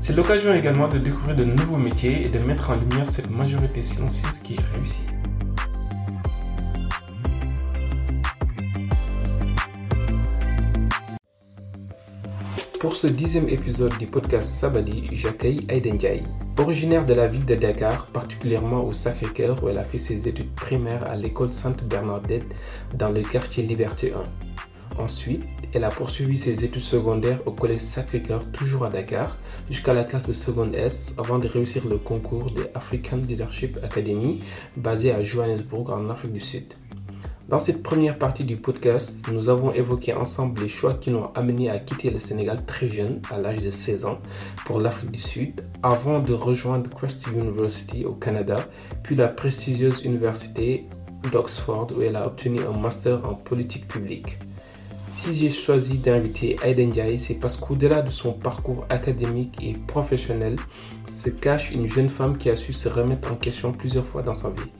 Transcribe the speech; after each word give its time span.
C'est 0.00 0.14
l'occasion 0.14 0.54
également 0.54 0.88
de 0.88 0.98
découvrir 0.98 1.36
de 1.36 1.44
nouveaux 1.44 1.78
métiers 1.78 2.24
et 2.24 2.28
de 2.28 2.38
mettre 2.38 2.70
en 2.70 2.74
lumière 2.74 3.08
cette 3.08 3.30
majorité 3.30 3.82
silencieuse 3.82 4.38
qui 4.42 4.54
est 4.54 4.74
réussie. 4.76 5.04
Pour 12.80 12.94
ce 12.94 13.06
dixième 13.06 13.48
épisode 13.48 13.96
du 13.98 14.06
podcast 14.06 14.48
Sabali, 14.48 15.08
j'accueille 15.10 15.66
Aiden 15.68 16.00
Jai. 16.00 16.22
Originaire 16.58 17.04
de 17.04 17.14
la 17.14 17.26
ville 17.26 17.44
de 17.44 17.54
Dakar, 17.54 18.06
particulièrement 18.06 18.84
au 18.84 18.92
Sacré-Cœur 18.92 19.62
où 19.64 19.68
elle 19.68 19.78
a 19.78 19.84
fait 19.84 19.98
ses 19.98 20.28
études 20.28 20.54
primaires 20.54 21.10
à 21.10 21.16
l'école 21.16 21.52
Sainte-Bernadette 21.52 22.46
dans 22.94 23.10
le 23.10 23.22
quartier 23.22 23.64
Liberté 23.64 24.12
1. 24.12 24.45
Ensuite, 24.98 25.44
elle 25.74 25.84
a 25.84 25.90
poursuivi 25.90 26.38
ses 26.38 26.64
études 26.64 26.82
secondaires 26.82 27.40
au 27.46 27.52
collège 27.52 27.80
Sacré-Cœur, 27.82 28.50
toujours 28.50 28.86
à 28.86 28.88
Dakar, 28.88 29.36
jusqu'à 29.68 29.92
la 29.92 30.04
classe 30.04 30.26
de 30.26 30.32
seconde 30.32 30.74
S, 30.74 31.14
avant 31.18 31.38
de 31.38 31.46
réussir 31.46 31.86
le 31.86 31.98
concours 31.98 32.50
de 32.50 32.68
African 32.74 33.18
Leadership 33.18 33.78
Academy, 33.82 34.40
basé 34.76 35.12
à 35.12 35.22
Johannesburg, 35.22 35.90
en 35.90 36.08
Afrique 36.08 36.32
du 36.32 36.40
Sud. 36.40 36.74
Dans 37.48 37.58
cette 37.58 37.82
première 37.82 38.18
partie 38.18 38.42
du 38.42 38.56
podcast, 38.56 39.24
nous 39.30 39.50
avons 39.50 39.70
évoqué 39.72 40.14
ensemble 40.14 40.62
les 40.62 40.68
choix 40.68 40.94
qui 40.94 41.10
l'ont 41.10 41.30
amené 41.34 41.70
à 41.70 41.78
quitter 41.78 42.10
le 42.10 42.18
Sénégal 42.18 42.64
très 42.64 42.88
jeune, 42.88 43.20
à 43.30 43.38
l'âge 43.38 43.60
de 43.60 43.70
16 43.70 44.06
ans, 44.06 44.18
pour 44.64 44.80
l'Afrique 44.80 45.12
du 45.12 45.20
Sud, 45.20 45.60
avant 45.82 46.20
de 46.20 46.32
rejoindre 46.32 46.88
Christie 46.90 47.30
University 47.30 48.04
au 48.04 48.14
Canada, 48.14 48.56
puis 49.02 49.14
la 49.14 49.28
prestigieuse 49.28 50.02
université 50.04 50.86
d'Oxford 51.30 51.88
où 51.96 52.02
elle 52.02 52.16
a 52.16 52.26
obtenu 52.26 52.60
un 52.62 52.76
master 52.78 53.20
en 53.28 53.34
politique 53.34 53.86
publique. 53.86 54.38
Si 55.16 55.34
j'ai 55.34 55.50
choisi 55.50 55.98
d'inviter 55.98 56.56
Aiden 56.62 56.94
Jai, 56.94 57.18
c'est 57.18 57.34
parce 57.34 57.56
qu'au-delà 57.56 58.02
de 58.02 58.10
son 58.10 58.32
parcours 58.32 58.84
académique 58.90 59.56
et 59.62 59.72
professionnel, 59.72 60.56
se 61.06 61.30
cache 61.30 61.72
une 61.72 61.88
jeune 61.88 62.08
femme 62.08 62.38
qui 62.38 62.50
a 62.50 62.56
su 62.56 62.72
se 62.72 62.88
remettre 62.88 63.32
en 63.32 63.36
question 63.36 63.72
plusieurs 63.72 64.06
fois 64.06 64.22
dans 64.22 64.36
sa 64.36 64.50
vie. 64.50 64.70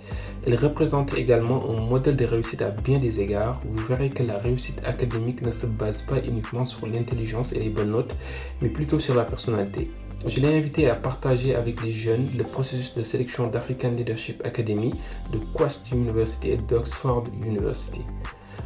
Elle 0.46 0.54
représente 0.54 1.16
également 1.16 1.68
un 1.68 1.80
modèle 1.80 2.16
de 2.16 2.24
réussite 2.24 2.62
à 2.62 2.70
bien 2.70 2.98
des 2.98 3.20
égards. 3.20 3.58
Vous 3.68 3.86
verrez 3.86 4.10
que 4.10 4.22
la 4.22 4.38
réussite 4.38 4.82
académique 4.84 5.42
ne 5.42 5.50
se 5.50 5.66
base 5.66 6.02
pas 6.02 6.18
uniquement 6.18 6.64
sur 6.64 6.86
l'intelligence 6.86 7.52
et 7.52 7.58
les 7.58 7.70
bonnes 7.70 7.90
notes, 7.90 8.14
mais 8.60 8.68
plutôt 8.68 9.00
sur 9.00 9.14
la 9.14 9.24
personnalité. 9.24 9.90
Je 10.26 10.40
l'ai 10.40 10.56
invité 10.56 10.88
à 10.88 10.94
partager 10.94 11.54
avec 11.54 11.82
les 11.82 11.92
jeunes 11.92 12.28
le 12.36 12.44
processus 12.44 12.94
de 12.94 13.02
sélection 13.02 13.48
d'African 13.48 13.90
Leadership 13.90 14.42
Academy 14.44 14.90
de 15.32 15.38
Quest 15.56 15.90
University 15.92 16.50
et 16.50 16.56
d'Oxford 16.56 17.24
University. 17.44 18.02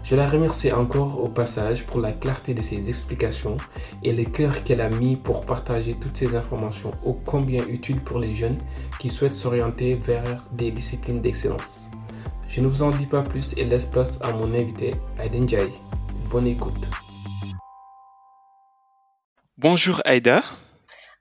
Je 0.03 0.17
la 0.17 0.29
remercie 0.29 0.73
encore 0.73 1.21
au 1.23 1.29
passage 1.29 1.85
pour 1.87 2.01
la 2.01 2.13
clarté 2.13 2.55
de 2.55 2.63
ses 2.63 2.89
explications 2.89 3.57
et 4.03 4.13
le 4.13 4.25
cœur 4.25 4.65
qu'elle 4.65 4.81
a 4.81 4.89
mis 4.89 5.17
pour 5.17 5.47
partager 5.47 5.95
toutes 5.95 6.17
ces 6.17 6.35
informations 6.35 6.91
ô 7.05 7.13
combien 7.13 7.65
utiles 7.67 8.01
pour 8.01 8.19
les 8.19 8.35
jeunes 8.35 8.59
qui 8.99 9.09
souhaitent 9.09 9.35
s'orienter 9.35 9.95
vers 9.95 10.45
des 10.53 10.71
disciplines 10.71 11.21
d'excellence. 11.21 11.89
Je 12.49 12.61
ne 12.61 12.67
vous 12.67 12.83
en 12.83 12.91
dis 12.91 13.07
pas 13.07 13.23
plus 13.23 13.55
et 13.57 13.65
laisse 13.65 13.87
place 13.87 14.21
à 14.23 14.33
mon 14.33 14.53
invité, 14.55 14.93
Aiden 15.23 15.49
Jai. 15.49 15.73
Bonne 16.31 16.47
écoute. 16.47 16.81
Bonjour 19.59 20.01
Aida. 20.07 20.43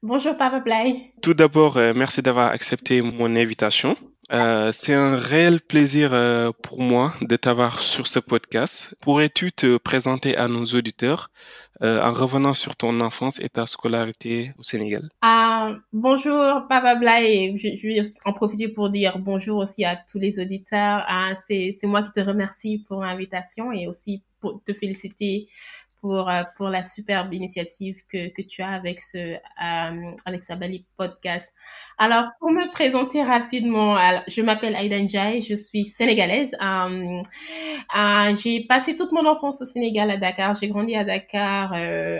Bonjour 0.02 0.38
Papa 0.38 0.62
Play. 0.62 1.14
Tout 1.22 1.34
d'abord, 1.34 1.76
euh, 1.76 1.94
merci 1.94 2.22
d'avoir 2.22 2.52
accepté 2.52 3.02
mon 3.02 3.36
invitation. 3.36 3.98
Euh, 4.32 4.72
c'est 4.72 4.94
un 4.94 5.16
réel 5.16 5.60
plaisir 5.60 6.14
euh, 6.14 6.52
pour 6.62 6.82
moi 6.82 7.14
de 7.22 7.36
t'avoir 7.36 7.82
sur 7.82 8.06
ce 8.06 8.20
podcast. 8.20 8.96
Pourrais-tu 9.02 9.52
te 9.52 9.78
présenter 9.78 10.38
à 10.38 10.48
nos 10.48 10.66
auditeurs 10.66 11.32
euh, 11.82 12.02
en 12.02 12.14
revenant 12.14 12.54
sur 12.54 12.76
ton 12.76 13.02
enfance 13.02 13.40
et 13.40 13.50
ta 13.50 13.66
scolarité 13.66 14.52
au 14.60 14.64
Sénégal? 14.64 15.10
Ah, 15.22 15.74
Bonjour 15.94 16.68
Papa 16.70 16.96
je, 16.96 17.76
je, 17.76 17.88
vais 17.88 18.02
en 18.26 18.34
profiter 18.34 18.68
pour 18.68 18.90
dire 18.90 19.18
bonjour 19.18 19.58
aussi 19.58 19.84
à 19.84 19.96
tous 19.96 20.20
les 20.20 20.40
auditeurs. 20.40 21.04
Ah, 21.08 21.34
c'est 21.36 21.74
moi 21.84 22.04
qui 22.04 22.12
te 22.12 22.20
remercie 22.20 22.84
pour 22.88 23.02
l'invitation 23.02 23.72
et 23.72 23.88
aussi 23.88 24.22
pour 24.40 24.62
te 24.64 24.74
féliciter 24.74 25.48
pour, 26.02 26.30
euh, 26.30 26.44
pour 26.56 26.70
la 26.70 26.84
superbe 26.84 27.34
initiative 27.34 28.04
que, 28.08 28.30
que 28.30 28.42
tu 28.42 28.62
as 28.62 28.70
avec 28.70 29.00
ce 29.00 29.18
euh, 29.18 30.12
avec 30.26 30.44
Sabali 30.44 30.86
Podcast. 30.98 31.54
Alors, 31.98 32.26
pour 32.40 32.52
me 32.52 32.72
présenter 32.72 33.24
rapidement, 33.24 33.98
je 34.28 34.42
m'appelle 34.42 34.76
Aïda 34.76 35.00
Ndiaye, 35.02 35.42
je 35.42 35.56
suis 35.56 35.86
sénégalaise. 35.86 36.56
Euh, 36.62 37.22
euh, 37.98 38.36
j'ai 38.42 38.66
passé 38.66 38.96
toute 38.96 39.12
mon 39.12 39.26
enfance 39.26 39.62
au 39.62 39.66
Sénégal 39.66 40.10
à 40.12 40.18
Dakar. 40.18 40.56
J'ai 40.56 40.68
grandi 40.68 40.96
à 40.96 41.04
Dakar, 41.04 41.74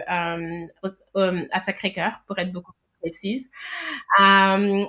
à 0.08 1.60
Sacré-Cœur, 1.60 2.22
pour 2.28 2.38
être 2.40 2.52
beaucoup 2.52 2.74
plus 2.74 2.80
précise, 3.02 3.50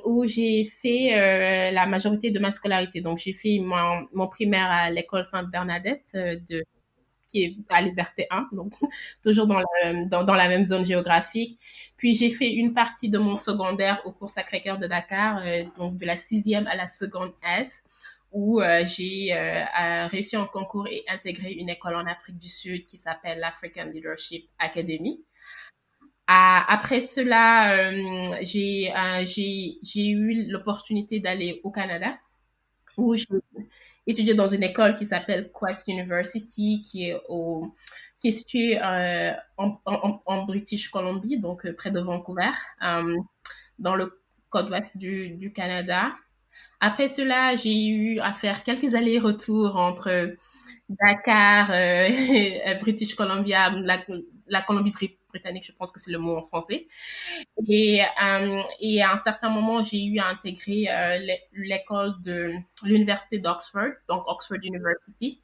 où 0.04 0.24
j'ai 0.26 0.64
fait 0.64 1.70
la 1.72 1.86
majorité 1.86 2.30
de 2.30 2.38
ma 2.40 2.50
scolarité. 2.50 3.00
Donc, 3.00 3.18
j'ai 3.18 3.32
fait 3.32 3.58
mon, 3.60 4.06
mon 4.12 4.28
primaire 4.28 4.70
à 4.70 4.90
l'école 4.90 5.24
Sainte-Bernadette 5.24 6.12
de 6.14 6.64
qui 7.30 7.44
est 7.44 7.56
à 7.70 7.80
Liberté 7.80 8.26
1, 8.30 8.48
donc 8.52 8.72
toujours 9.22 9.46
dans 9.46 9.58
la, 9.58 10.04
dans, 10.04 10.34
la 10.34 10.48
même 10.48 10.64
zone 10.64 10.84
géographique. 10.84 11.58
Puis 11.96 12.14
j'ai 12.14 12.30
fait 12.30 12.50
une 12.50 12.74
partie 12.74 13.08
de 13.08 13.18
mon 13.18 13.36
secondaire 13.36 14.02
au 14.04 14.12
cours 14.12 14.28
Sacré-Cœur 14.28 14.78
de 14.78 14.86
Dakar, 14.86 15.38
euh, 15.38 15.64
donc 15.78 15.96
de 15.96 16.06
la 16.06 16.16
sixième 16.16 16.66
à 16.66 16.74
la 16.74 16.86
seconde 16.86 17.32
S, 17.46 17.84
où 18.32 18.60
euh, 18.60 18.84
j'ai 18.84 19.32
euh, 19.32 20.06
réussi 20.08 20.36
un 20.36 20.46
concours 20.46 20.86
et 20.88 21.04
intégré 21.08 21.52
une 21.52 21.68
école 21.68 21.94
en 21.94 22.06
Afrique 22.06 22.38
du 22.38 22.48
Sud 22.48 22.84
qui 22.84 22.98
s'appelle 22.98 23.38
l'African 23.38 23.84
Leadership 23.84 24.48
Academy. 24.58 25.20
après 26.26 27.00
cela, 27.00 27.90
j'ai 28.42 28.92
j'ai 29.82 30.08
eu 30.08 30.48
l'opportunité 30.48 31.18
d'aller 31.20 31.60
au 31.64 31.70
Canada, 31.70 32.12
où 32.96 33.14
j'ai 33.14 33.26
étudié 34.06 34.34
dans 34.34 34.48
une 34.48 34.62
école 34.62 34.94
qui 34.94 35.06
s'appelle 35.06 35.50
Quest 35.52 35.88
University, 35.88 36.82
qui 36.82 37.10
est, 37.10 37.20
au, 37.28 37.74
qui 38.18 38.28
est 38.28 38.32
située 38.32 38.82
euh, 38.82 39.32
en, 39.56 39.80
en, 39.86 40.22
en, 40.26 40.44
British 40.44 40.88
Columbia, 40.88 41.38
donc 41.38 41.64
euh, 41.66 41.74
près 41.74 41.90
de 41.90 42.00
Vancouver, 42.00 42.50
euh, 42.82 43.16
dans 43.78 43.94
le 43.94 44.20
côte 44.48 44.70
ouest 44.70 44.96
du, 44.96 45.30
du, 45.30 45.52
Canada. 45.52 46.12
Après 46.80 47.08
cela, 47.08 47.54
j'ai 47.56 47.86
eu 47.86 48.18
à 48.20 48.32
faire 48.32 48.62
quelques 48.62 48.94
allers-retours 48.94 49.76
entre 49.76 50.34
Dakar, 50.88 51.70
euh, 51.70 52.08
British 52.80 53.14
Columbia, 53.14 53.70
la, 53.70 54.02
la 54.48 54.62
Colombie-Britannique 54.62 55.19
britannique, 55.30 55.64
je 55.66 55.72
pense 55.72 55.90
que 55.90 56.00
c'est 56.00 56.10
le 56.10 56.18
mot 56.18 56.36
en 56.36 56.42
français. 56.42 56.86
Et, 57.68 58.02
euh, 58.02 58.60
et 58.80 59.02
à 59.02 59.12
un 59.12 59.16
certain 59.16 59.50
moment, 59.50 59.82
j'ai 59.82 60.04
eu 60.04 60.18
à 60.18 60.26
intégrer 60.26 60.88
euh, 60.88 61.18
l'école 61.52 62.20
de 62.22 62.52
l'université 62.84 63.38
d'Oxford, 63.38 63.92
donc 64.08 64.24
Oxford 64.26 64.58
University, 64.62 65.40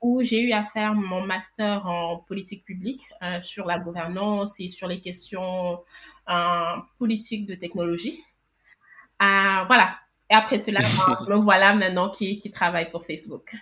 où 0.00 0.22
j'ai 0.22 0.40
eu 0.40 0.52
à 0.52 0.62
faire 0.62 0.94
mon 0.94 1.22
master 1.22 1.86
en 1.86 2.18
politique 2.18 2.64
publique 2.64 3.02
euh, 3.22 3.40
sur 3.42 3.66
la 3.66 3.78
gouvernance 3.78 4.60
et 4.60 4.68
sur 4.68 4.88
les 4.88 5.00
questions 5.00 5.80
politiques 6.98 7.46
de 7.46 7.54
technologie. 7.54 8.18
Voilà. 9.20 9.96
Et 10.30 10.34
après 10.34 10.58
cela, 10.58 10.80
me 11.28 11.36
voilà 11.36 11.74
maintenant 11.74 12.10
qui, 12.10 12.38
qui 12.38 12.50
travaille 12.50 12.90
pour 12.90 13.06
Facebook. 13.06 13.54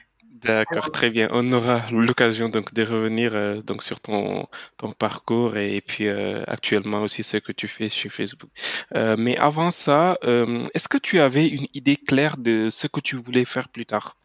D'accord, 0.45 0.91
très 0.91 1.11
bien. 1.11 1.29
On 1.31 1.53
aura 1.53 1.83
l'occasion 1.91 2.49
donc 2.51 2.75
de 2.75 2.83
revenir 2.83 3.35
euh, 3.35 3.63
donc 3.63 3.83
sur 3.83 4.01
ton, 4.01 4.47
ton 4.77 4.93
parcours 4.93 5.57
et, 5.57 5.81
puis 5.81 6.07
euh, 6.07 6.45
actuellement 6.47 7.03
aussi 7.03 7.23
ce 7.23 7.39
que 7.39 7.53
tu 7.53 7.67
fais 7.67 7.89
chez 7.89 8.11
Facebook. 8.11 8.51
Euh, 8.95 9.17
mais 9.19 9.39
avant 9.39 9.71
ça, 9.71 10.19
est-ce 10.23 10.89
que 10.89 10.99
tu 10.99 11.21
avais 11.21 11.49
une 11.49 11.67
idée 11.75 11.97
claire 11.97 12.37
de 12.37 12.69
ce 12.71 12.87
que 12.87 13.01
tu 13.01 13.17
voulais 13.17 13.45
faire 13.45 13.69
plus 13.69 13.87
tard? 13.87 14.17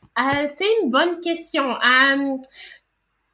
c'est 0.47 0.67
une 0.83 0.91
bonne 0.91 1.21
question. 1.21 1.63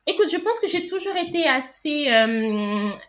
écoute, 0.06 0.30
je 0.32 0.38
pense 0.38 0.60
que 0.60 0.68
j'ai 0.68 0.86
toujours 0.86 1.16
été 1.16 1.48
assez, 1.48 2.06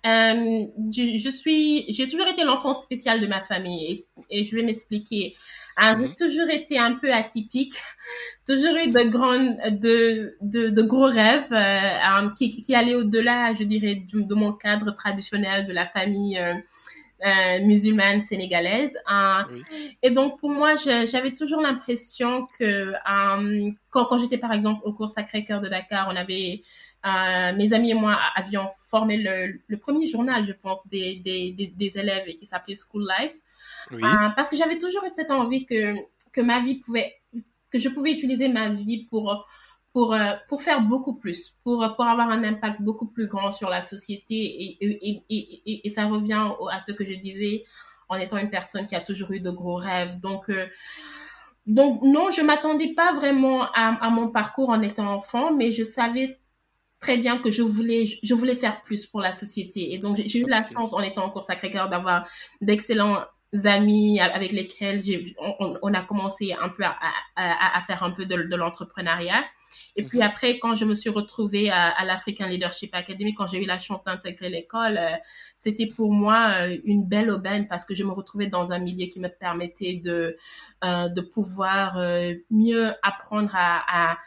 je, 0.04 1.30
suis, 1.30 1.84
j'ai 1.92 2.08
toujours 2.08 2.28
été 2.28 2.44
l'enfant 2.44 2.72
spécial 2.72 3.20
de 3.20 3.26
ma 3.26 3.42
famille 3.42 4.02
et 4.30 4.44
je 4.44 4.56
vais 4.56 4.62
m'expliquer. 4.62 5.34
J'ai 5.78 5.94
mhm. 5.94 6.14
toujours 6.14 6.48
été 6.50 6.78
un 6.78 6.94
peu 6.94 7.12
atypique, 7.12 7.74
toujours 8.46 8.76
eu 8.76 8.88
de 8.88 9.02
grandes, 9.10 9.56
de, 9.78 10.36
de, 10.40 10.70
de 10.70 10.82
gros 10.82 11.06
rêves 11.06 11.52
euh, 11.52 12.28
qui, 12.36 12.62
qui 12.62 12.74
allaient 12.74 12.94
au-delà, 12.94 13.52
je 13.54 13.64
dirais, 13.64 14.02
de, 14.12 14.34
mon 14.34 14.52
cadre 14.52 14.92
traditionnel 14.92 15.66
de 15.66 15.72
la 15.74 15.86
famille 15.86 16.38
euh, 16.38 16.54
euh, 17.26 17.66
musulmane 17.66 18.22
sénégalaise. 18.22 18.96
Et 20.02 20.10
donc 20.10 20.40
pour 20.40 20.50
moi, 20.50 20.76
j'avais 20.76 21.34
toujours 21.34 21.60
l'impression 21.60 22.46
que 22.58 22.92
quand, 23.90 24.06
quand 24.06 24.18
j'étais 24.18 24.38
par 24.38 24.52
exemple 24.52 24.80
au 24.84 24.94
cours 24.94 25.10
Sacré-Cœur 25.10 25.60
de 25.60 25.68
Dakar, 25.68 26.08
on 26.10 26.16
avait 26.16 26.62
mes 27.54 27.72
amis 27.74 27.90
et 27.90 27.94
moi 27.94 28.18
avions 28.34 28.68
formé 28.88 29.18
le, 29.18 29.60
le 29.66 29.76
premier 29.76 30.06
journal, 30.06 30.44
je 30.46 30.52
pense, 30.52 30.86
des, 30.88 31.16
des, 31.16 31.52
des, 31.52 31.66
des 31.66 31.98
élèves 31.98 32.26
qui 32.38 32.46
s'appelait 32.46 32.74
School 32.74 33.06
Life. 33.18 33.34
Oui. 33.90 34.02
Euh, 34.02 34.28
parce 34.36 34.48
que 34.48 34.56
j'avais 34.56 34.78
toujours 34.78 35.04
eu 35.04 35.10
cette 35.12 35.30
envie 35.30 35.66
que, 35.66 35.94
que 36.32 36.40
ma 36.40 36.60
vie 36.60 36.76
pouvait, 36.76 37.14
que 37.70 37.78
je 37.78 37.88
pouvais 37.88 38.12
utiliser 38.12 38.48
ma 38.48 38.68
vie 38.70 39.06
pour, 39.06 39.46
pour, 39.92 40.14
euh, 40.14 40.32
pour 40.48 40.62
faire 40.62 40.82
beaucoup 40.82 41.14
plus, 41.14 41.54
pour, 41.64 41.78
pour 41.96 42.04
avoir 42.04 42.30
un 42.30 42.44
impact 42.44 42.82
beaucoup 42.82 43.06
plus 43.06 43.28
grand 43.28 43.52
sur 43.52 43.70
la 43.70 43.80
société. 43.80 44.34
Et, 44.34 44.78
et, 44.80 45.24
et, 45.30 45.86
et 45.86 45.90
ça 45.90 46.06
revient 46.06 46.50
à 46.70 46.80
ce 46.80 46.92
que 46.92 47.04
je 47.04 47.14
disais 47.14 47.64
en 48.08 48.16
étant 48.16 48.38
une 48.38 48.50
personne 48.50 48.86
qui 48.86 48.94
a 48.94 49.00
toujours 49.00 49.32
eu 49.32 49.40
de 49.40 49.50
gros 49.50 49.76
rêves. 49.76 50.20
Donc, 50.20 50.48
euh, 50.48 50.66
donc 51.66 52.02
non, 52.02 52.30
je 52.30 52.42
m'attendais 52.42 52.94
pas 52.94 53.12
vraiment 53.12 53.62
à, 53.72 53.96
à, 54.04 54.10
mon 54.10 54.28
parcours 54.28 54.70
en 54.70 54.80
étant 54.82 55.12
enfant, 55.12 55.52
mais 55.52 55.72
je 55.72 55.82
savais 55.82 56.38
très 57.00 57.18
bien 57.18 57.38
que 57.38 57.50
je 57.50 57.62
voulais, 57.62 58.06
je 58.22 58.34
voulais 58.34 58.54
faire 58.54 58.82
plus 58.82 59.06
pour 59.06 59.20
la 59.20 59.32
société. 59.32 59.92
Et 59.92 59.98
donc, 59.98 60.16
j'ai 60.16 60.40
eu 60.40 60.46
la 60.46 60.62
chance, 60.62 60.92
en 60.92 61.00
étant 61.00 61.24
en 61.24 61.30
cours 61.30 61.44
Sacré-Cœur, 61.44 61.88
d'avoir 61.88 62.28
d'excellents 62.60 63.24
amis 63.64 64.20
avec 64.20 64.52
lesquels 64.52 65.00
on, 65.38 65.78
on, 65.82 65.94
a 65.94 66.02
commencé 66.02 66.52
un 66.52 66.68
peu 66.68 66.84
à, 66.84 66.96
à, 67.36 67.78
à 67.78 67.80
faire 67.82 68.02
un 68.02 68.10
peu 68.10 68.26
de, 68.26 68.42
de 68.42 68.56
l'entrepreneuriat. 68.56 69.44
Et 69.96 70.04
puis 70.04 70.18
mhm. 70.18 70.24
après, 70.24 70.58
quand 70.58 70.74
je 70.74 70.84
me 70.84 70.94
suis 70.94 71.08
retrouvée 71.08 71.70
à, 71.70 71.88
à 71.88 72.04
l'African 72.04 72.46
Leadership 72.46 72.94
Academy, 72.94 73.34
quand 73.34 73.46
j'ai 73.46 73.62
eu 73.62 73.66
la 73.66 73.78
chance 73.78 74.04
d'intégrer 74.04 74.50
l'école, 74.50 74.98
euh, 74.98 75.16
c'était 75.56 75.86
pour 75.86 76.12
moi 76.12 76.66
euh, 76.66 76.76
une 76.84 77.08
belle 77.08 77.30
aubaine 77.30 77.66
parce 77.66 77.86
que 77.86 77.94
je 77.94 78.04
me 78.04 78.12
retrouvais 78.12 78.46
dans 78.46 78.72
un 78.72 78.78
milieu 78.78 79.06
qui 79.06 79.20
me 79.20 79.28
permettait 79.28 80.00
de, 80.04 80.36
euh, 80.84 81.08
de 81.08 81.20
pouvoir 81.22 81.96
mieux 82.50 82.92
apprendre 83.02 83.50
à, 83.54 84.12
à 84.12 84.18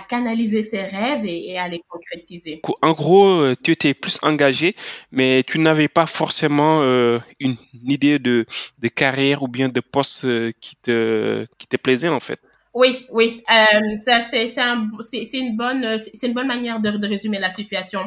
canaliser 0.00 0.62
ses 0.62 0.82
rêves 0.82 1.24
et, 1.24 1.58
à 1.58 1.68
les 1.68 1.82
concrétiser. 1.88 2.62
En 2.82 2.92
gros, 2.92 3.26
euh, 3.26 3.54
tu 3.62 3.72
étais 3.72 3.94
plus 3.94 4.18
engagé, 4.22 4.74
mais 5.10 5.42
tu 5.42 5.58
n'avais 5.58 5.88
pas 5.88 6.06
forcément 6.06 6.82
euh, 6.82 7.18
une, 7.40 7.56
idée 7.84 8.18
de, 8.18 8.46
de, 8.78 8.88
carrière 8.88 9.42
ou 9.42 9.48
bien 9.48 9.68
de 9.68 9.80
poste 9.80 10.24
euh, 10.24 10.52
qui 10.60 10.76
te, 10.76 11.46
qui 11.58 11.66
te 11.66 11.76
plaisait 11.76 12.08
en 12.08 12.20
fait. 12.20 12.40
Oui, 12.74 13.06
oui, 13.10 13.44
euh, 13.52 13.96
c'est 14.02 14.58
un, 14.58 14.88
une 15.34 15.56
bonne, 15.56 15.98
c'est 15.98 16.26
une 16.26 16.32
bonne 16.32 16.46
manière 16.46 16.80
de, 16.80 16.90
de, 16.92 17.06
résumer 17.06 17.38
la 17.38 17.50
situation. 17.50 18.00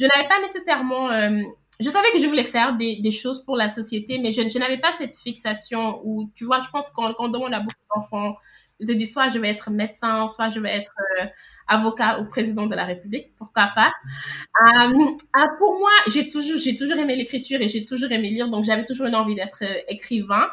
Je 0.00 0.06
n'avais 0.06 0.26
pas 0.26 0.40
nécessairement, 0.40 1.10
je 1.78 1.90
savais 1.90 2.10
que 2.12 2.18
je 2.18 2.26
voulais 2.26 2.42
faire 2.42 2.76
des, 2.76 2.96
des 2.96 3.10
choses 3.10 3.44
pour 3.44 3.56
la 3.56 3.68
société, 3.68 4.18
mais 4.18 4.32
je, 4.32 4.48
je 4.48 4.58
n'avais 4.58 4.78
pas 4.78 4.92
cette 4.98 5.14
fixation 5.14 6.00
où, 6.02 6.30
tu 6.34 6.46
vois, 6.46 6.60
je 6.60 6.68
pense 6.72 6.88
qu'on 6.88 7.12
qu 7.12 7.30
demande 7.30 7.52
à 7.52 7.60
beaucoup 7.60 7.76
d'enfants 7.94 8.36
je 8.80 8.92
dis 8.92 9.06
soit 9.06 9.28
je 9.28 9.38
vais 9.38 9.48
être 9.48 9.70
médecin, 9.70 10.28
soit 10.28 10.48
je 10.48 10.60
vais 10.60 10.70
être 10.70 10.94
euh, 11.20 11.26
avocat 11.68 12.20
ou 12.20 12.28
président 12.28 12.66
de 12.66 12.74
la 12.74 12.84
République, 12.84 13.34
pourquoi 13.36 13.70
pas. 13.74 13.92
Euh, 14.62 14.92
euh, 14.92 15.40
pour 15.58 15.78
moi, 15.78 15.90
j'ai 16.08 16.28
toujours, 16.28 16.58
j'ai 16.58 16.76
toujours 16.76 16.96
aimé 16.98 17.16
l'écriture 17.16 17.60
et 17.60 17.68
j'ai 17.68 17.84
toujours 17.84 18.10
aimé 18.12 18.30
lire, 18.30 18.48
donc 18.50 18.64
j'avais 18.64 18.84
toujours 18.84 19.06
une 19.06 19.14
envie 19.14 19.34
d'être 19.34 19.62
écrivain. 19.88 20.46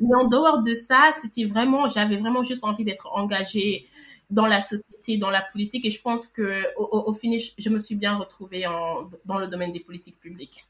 Mais 0.00 0.14
en 0.16 0.26
dehors 0.26 0.62
de 0.62 0.74
ça, 0.74 1.10
c'était 1.12 1.44
vraiment, 1.44 1.88
j'avais 1.88 2.16
vraiment 2.16 2.42
juste 2.42 2.64
envie 2.64 2.84
d'être 2.84 3.08
engagée 3.12 3.86
dans 4.30 4.46
la 4.46 4.60
société, 4.60 5.16
dans 5.18 5.30
la 5.30 5.42
politique, 5.42 5.86
et 5.86 5.90
je 5.90 6.00
pense 6.02 6.26
que 6.28 6.64
au, 6.76 7.04
au 7.10 7.12
finish, 7.14 7.54
je 7.58 7.70
me 7.70 7.78
suis 7.78 7.94
bien 7.96 8.16
retrouvée 8.16 8.66
en, 8.66 9.10
dans 9.24 9.38
le 9.38 9.46
domaine 9.48 9.72
des 9.72 9.80
politiques 9.80 10.20
publiques. 10.20 10.66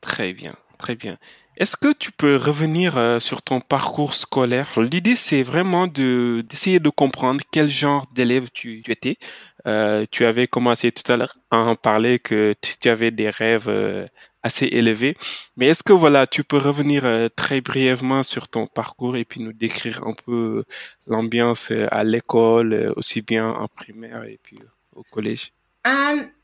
Très 0.00 0.32
bien, 0.32 0.54
très 0.78 0.94
bien. 0.94 1.16
Est-ce 1.60 1.76
que 1.76 1.92
tu 1.92 2.10
peux 2.10 2.36
revenir 2.36 2.96
euh, 2.96 3.20
sur 3.20 3.42
ton 3.42 3.60
parcours 3.60 4.14
scolaire? 4.14 4.66
L'idée, 4.80 5.14
c'est 5.14 5.42
vraiment 5.42 5.86
de 5.86 6.42
d'essayer 6.48 6.80
de 6.80 6.88
comprendre 6.88 7.42
quel 7.50 7.68
genre 7.68 8.06
d'élève 8.14 8.48
tu, 8.50 8.80
tu 8.82 8.90
étais. 8.90 9.18
Euh, 9.66 10.06
tu 10.10 10.24
avais 10.24 10.46
commencé 10.46 10.90
tout 10.90 11.12
à 11.12 11.18
l'heure 11.18 11.34
à 11.50 11.58
en 11.58 11.76
parler 11.76 12.18
que 12.18 12.54
tu 12.80 12.88
avais 12.88 13.10
des 13.10 13.28
rêves 13.28 13.68
euh, 13.68 14.06
assez 14.42 14.64
élevés. 14.68 15.18
Mais 15.58 15.66
est-ce 15.66 15.82
que 15.82 15.92
voilà, 15.92 16.26
tu 16.26 16.44
peux 16.44 16.56
revenir 16.56 17.02
très 17.36 17.60
brièvement 17.60 18.22
sur 18.22 18.48
ton 18.48 18.66
parcours 18.66 19.18
et 19.18 19.26
puis 19.26 19.42
nous 19.42 19.52
décrire 19.52 20.02
un 20.06 20.14
peu 20.14 20.64
l'ambiance 21.06 21.72
à 21.90 22.04
l'école, 22.04 22.94
aussi 22.96 23.20
bien 23.20 23.50
en 23.50 23.68
primaire 23.68 24.24
et 24.24 24.38
puis 24.42 24.58
au 24.96 25.02
collège? 25.02 25.52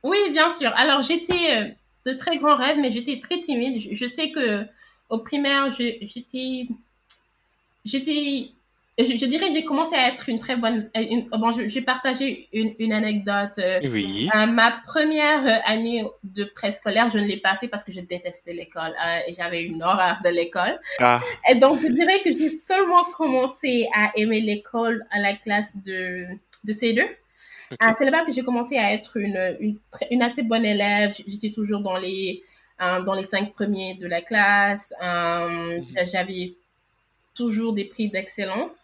oui, 0.04 0.18
bien 0.32 0.50
sûr. 0.50 0.70
Alors, 0.76 1.00
j'étais 1.00 1.74
de 2.06 2.12
très 2.12 2.38
grands 2.38 2.56
rêves, 2.56 2.78
mais 2.78 2.90
j'étais 2.90 3.18
très 3.18 3.40
timide. 3.40 3.82
Je, 3.92 4.06
sais 4.06 4.30
que 4.30 4.64
au 5.10 5.18
primaire, 5.18 5.70
j'étais, 5.70 6.68
j'étais, 7.84 8.50
je, 8.98 9.26
dirais, 9.26 9.50
j'ai 9.52 9.64
commencé 9.64 9.96
à 9.96 10.08
être 10.08 10.28
une 10.28 10.38
très 10.38 10.56
bonne. 10.56 10.88
bon, 11.32 11.50
je, 11.50 11.62
vais 11.62 11.80
partager 11.82 12.48
une, 12.52 12.74
une 12.78 12.92
anecdote. 12.92 13.60
Oui. 13.82 14.30
Euh, 14.34 14.46
ma 14.46 14.80
première 14.86 15.62
année 15.66 16.04
de 16.22 16.44
préscolaire, 16.44 17.08
je 17.08 17.18
ne 17.18 17.26
l'ai 17.26 17.38
pas 17.38 17.56
fait 17.56 17.66
parce 17.66 17.82
que 17.82 17.90
je 17.90 18.00
détestais 18.00 18.52
l'école 18.52 18.94
et 19.26 19.32
j'avais 19.32 19.64
une 19.64 19.82
horreur 19.82 20.18
de 20.24 20.30
l'école. 20.30 20.78
Ah. 21.00 21.20
Et 21.50 21.56
donc, 21.56 21.80
je 21.82 21.88
dirais 21.88 22.22
que 22.22 22.30
j'ai 22.30 22.56
seulement 22.56 23.04
commencé 23.16 23.88
à 23.94 24.12
aimer 24.14 24.40
l'école 24.40 25.04
à 25.10 25.18
la 25.18 25.34
classe 25.34 25.76
de, 25.82 26.24
de 26.64 26.72
C2. 26.72 27.04
Ah, 27.80 27.94
c'est 27.98 28.04
là-bas 28.04 28.24
que 28.24 28.32
j'ai 28.32 28.42
commencé 28.42 28.76
à 28.76 28.92
être 28.92 29.16
une, 29.16 29.56
une, 29.60 29.78
une 30.10 30.22
assez 30.22 30.42
bonne 30.42 30.64
élève. 30.64 31.14
J'étais 31.26 31.50
toujours 31.50 31.80
dans 31.80 31.96
les, 31.96 32.42
euh, 32.80 33.02
dans 33.02 33.14
les 33.14 33.24
cinq 33.24 33.52
premiers 33.54 33.94
de 33.94 34.06
la 34.06 34.22
classe. 34.22 34.92
Euh, 35.02 35.78
mhm. 35.78 35.84
J'avais 36.04 36.54
toujours 37.34 37.72
des 37.72 37.84
prix 37.84 38.08
d'excellence. 38.08 38.78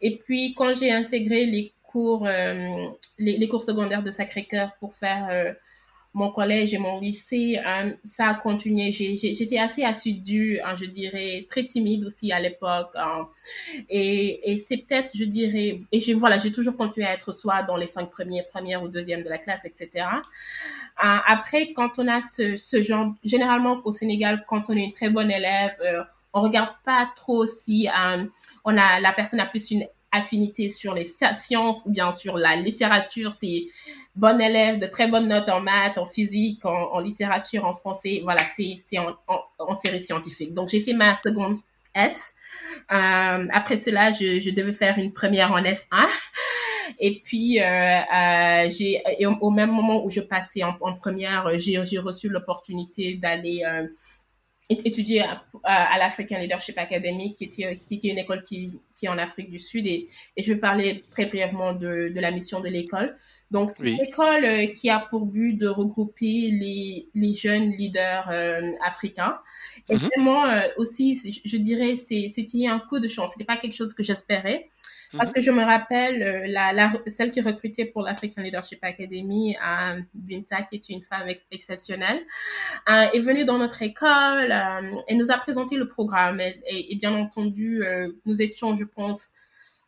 Et 0.00 0.16
puis, 0.16 0.54
quand 0.54 0.72
j'ai 0.72 0.90
intégré 0.92 1.44
les 1.46 1.72
cours, 1.82 2.26
euh, 2.26 2.86
les, 3.18 3.36
les, 3.36 3.48
cours 3.48 3.62
secondaires 3.62 4.02
de 4.02 4.10
Sacré-Cœur 4.10 4.70
pour 4.78 4.94
faire 4.94 5.54
mon 6.12 6.30
collège 6.32 6.74
et 6.74 6.78
mon 6.78 6.98
lycée, 6.98 7.60
hein, 7.64 7.92
ça 8.02 8.28
a 8.30 8.34
continué. 8.34 8.90
J'étais 8.90 9.58
assez 9.58 9.84
assidue, 9.84 10.58
hein, 10.64 10.74
je 10.74 10.86
dirais, 10.86 11.46
très 11.48 11.66
timide 11.66 12.04
aussi 12.04 12.32
à 12.32 12.40
l'époque. 12.40 12.90
Hein. 12.96 13.28
Et, 13.88 14.58
c'est 14.58 14.78
peut-être, 14.78 15.12
je 15.14 15.24
dirais, 15.24 15.76
et 15.92 16.00
je, 16.00 16.12
voilà, 16.12 16.38
j'ai 16.38 16.50
toujours 16.50 16.76
continué 16.76 17.06
à 17.06 17.14
être 17.14 17.32
soit 17.32 17.62
dans 17.62 17.76
les 17.76 17.86
cinq 17.86 18.10
premiers, 18.10 18.42
premières 18.42 18.82
ou 18.82 18.88
deuxièmes 18.88 19.22
de 19.22 19.28
la 19.28 19.38
classe, 19.38 19.64
etc. 19.64 20.04
Après, 20.96 21.72
quand 21.72 21.98
on 21.98 22.08
a 22.08 22.20
ce, 22.20 22.82
genre, 22.82 23.14
généralement 23.24 23.80
au 23.84 23.92
Sénégal, 23.92 24.44
quand 24.48 24.68
on 24.68 24.76
est 24.76 24.84
une 24.84 24.92
très 24.92 25.10
bonne 25.10 25.30
élève, 25.30 25.76
euh, 25.80 26.02
on 26.32 26.42
regarde 26.42 26.74
pas 26.84 27.10
trop 27.16 27.46
si 27.46 27.88
euh, 27.88 28.24
on 28.64 28.76
a 28.76 29.00
la 29.00 29.12
personne 29.12 29.40
a 29.40 29.46
plus 29.46 29.70
une 29.70 29.86
affinité 30.12 30.68
sur 30.68 30.94
les 30.94 31.04
sciences 31.04 31.84
ou 31.86 31.90
bien 31.90 32.12
sur 32.12 32.36
la 32.36 32.56
littérature. 32.56 33.32
Bon 34.20 34.38
élève, 34.38 34.78
de 34.78 34.86
très 34.86 35.08
bonnes 35.08 35.28
notes 35.28 35.48
en 35.48 35.60
maths, 35.60 35.96
en 35.96 36.04
physique, 36.04 36.64
en, 36.64 37.00
littérature, 37.00 37.64
en 37.64 37.72
français. 37.72 38.20
Voilà, 38.22 38.42
c'est 38.54 38.98
en, 38.98 39.16
en, 39.58 39.74
série 39.74 40.00
scientifique. 40.00 40.52
Donc, 40.52 40.68
j'ai 40.68 40.80
fait 40.80 40.92
ma 40.92 41.16
seconde 41.16 41.56
S. 41.94 42.32
Euh, 42.92 43.46
après 43.52 43.78
cela, 43.78 44.10
je, 44.12 44.54
devais 44.54 44.74
faire 44.74 44.98
une 44.98 45.12
première 45.12 45.50
en 45.52 45.62
S1. 45.62 46.06
Et 46.98 47.22
puis, 47.24 47.60
euh, 47.60 47.64
euh, 47.64 48.68
j'ai, 48.68 49.02
au, 49.40 49.50
même 49.50 49.70
moment 49.70 50.04
où 50.04 50.10
je 50.10 50.20
passais 50.20 50.62
en, 50.64 50.76
en 50.82 50.94
première, 50.94 51.46
j'ai 51.56 51.98
reçu 51.98 52.28
l'opportunité 52.28 53.14
d'aller 53.14 53.64
étudier 54.68 55.22
à, 55.22 55.42
à, 55.64 55.98
l'African 55.98 56.38
Leadership 56.38 56.76
Academy, 56.76 57.34
qui 57.34 57.44
était, 57.44 57.80
qui 57.88 57.94
était 57.94 58.08
une 58.08 58.18
école 58.18 58.42
qui, 58.42 58.82
qui 58.94 59.06
est 59.06 59.08
en 59.08 59.18
Afrique 59.18 59.50
du 59.50 59.58
Sud. 59.58 59.86
Et, 59.86 60.10
et 60.36 60.42
je 60.42 60.52
vais 60.52 60.60
parler 60.60 61.04
très 61.10 61.26
brièvement 61.26 61.72
de, 61.72 62.12
de 62.14 62.20
la 62.20 62.30
mission 62.30 62.60
de 62.60 62.68
l'école. 62.68 63.16
Donc, 63.50 63.72
c'est 63.72 63.90
une 63.90 64.00
école 64.00 64.44
euh, 64.44 64.66
qui 64.66 64.90
a 64.90 65.00
pour 65.00 65.26
but 65.26 65.54
de 65.54 65.66
regrouper 65.66 66.50
les, 66.52 67.08
les 67.14 67.34
jeunes 67.34 67.70
leaders 67.70 68.28
euh, 68.30 68.70
africains. 68.84 69.40
Et 69.88 69.96
mm-hmm. 69.96 70.08
vraiment, 70.14 70.44
euh, 70.44 70.68
aussi, 70.76 71.40
je, 71.44 71.56
dirais, 71.56 71.96
c'était 71.96 72.66
un 72.68 72.78
coup 72.78 73.00
de 73.00 73.08
chance. 73.08 73.32
C'était 73.32 73.44
pas 73.44 73.56
quelque 73.56 73.74
chose 73.74 73.92
que 73.92 74.02
j'espérais. 74.02 74.68
Parce 75.12 75.30
mhm. 75.30 75.34
que 75.34 75.40
je 75.40 75.50
me 75.50 75.64
rappelle, 75.64 76.46
la, 76.52 76.72
la, 76.72 76.92
celle 77.08 77.32
qui 77.32 77.40
recrutait 77.40 77.84
pour 77.84 78.02
l'African 78.02 78.42
Leadership 78.42 78.78
Academy, 78.82 79.56
euh, 79.56 80.00
Binta, 80.14 80.62
qui 80.62 80.76
est 80.76 80.88
une 80.88 81.02
femme 81.02 81.28
exceptionnelle, 81.50 82.20
est 82.86 83.18
venue 83.18 83.44
dans 83.44 83.58
notre 83.58 83.82
école 83.82 84.54
et 85.08 85.14
nous 85.16 85.32
a 85.32 85.38
présenté 85.38 85.74
le 85.74 85.88
programme. 85.88 86.38
Et, 86.40 86.92
et, 86.92 86.94
bien 86.94 87.12
entendu, 87.12 87.82
nous 88.24 88.40
étions, 88.40 88.76
je 88.76 88.84
pense, 88.84 89.30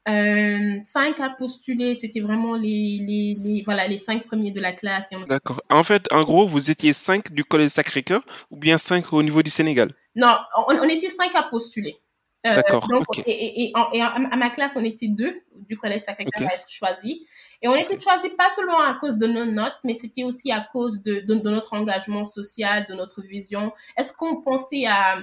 euh, 0.09 0.79
cinq 0.85 1.21
à 1.21 1.31
postuler. 1.31 1.95
C'était 1.95 2.21
vraiment 2.21 2.55
les, 2.55 2.99
les, 3.07 3.37
les, 3.39 3.63
voilà, 3.65 3.87
les 3.89 3.99
cinq 3.99 4.27
premiers 4.27 4.51
de 4.51 4.61
la 4.61 4.73
classe. 4.73 5.11
D'accord. 5.29 5.63
En 5.71 5.85
fait, 5.85 6.13
en 6.13 6.25
gros, 6.25 6.47
vous 6.47 6.71
étiez 6.71 6.93
cinq 6.93 7.33
du 7.33 7.45
Collège 7.45 7.71
Sacré-Cœur 7.71 8.23
ou 8.51 8.57
bien 8.57 8.79
cinq 8.79 9.13
au 9.13 9.23
niveau 9.23 9.43
du 9.43 9.51
Sénégal? 9.51 9.93
Non, 10.17 10.37
on, 10.69 10.75
on 10.75 10.89
était 10.89 11.11
cinq 11.11 11.35
à 11.35 11.45
postuler. 11.45 11.99
Euh, 12.45 12.57
D'accord. 12.57 12.85
Et, 13.25 13.31
et, 13.31 13.65
et, 13.69 13.73
et, 13.93 14.03
à 14.03 14.37
ma 14.37 14.51
classe, 14.51 14.73
on 14.75 14.85
était 14.85 15.07
deux 15.07 15.33
du 15.69 15.79
collège 15.79 16.01
Sacré-Cœur 16.01 16.49
à 16.49 16.55
être 16.55 16.69
choisis. 16.69 17.19
Et 17.63 17.69
on 17.69 17.77
était 17.77 18.01
choisis 18.01 18.31
pas 18.37 18.51
seulement 18.51 18.81
à 18.81 18.95
cause 18.95 19.17
de 19.17 19.29
nos 19.29 19.45
notes, 19.45 19.79
mais 19.85 19.95
c'était 19.95 20.25
aussi 20.25 20.51
à 20.51 20.67
cause 20.73 21.01
de, 21.03 21.21
de, 21.21 21.37
de, 21.37 21.51
notre 21.51 21.75
engagement 21.75 22.27
social, 22.27 22.85
de 22.89 22.95
notre 22.95 23.23
vision. 23.23 23.73
Est-ce 23.97 24.13
qu'on 24.13 24.43
pensait 24.43 24.87
à, 24.87 25.19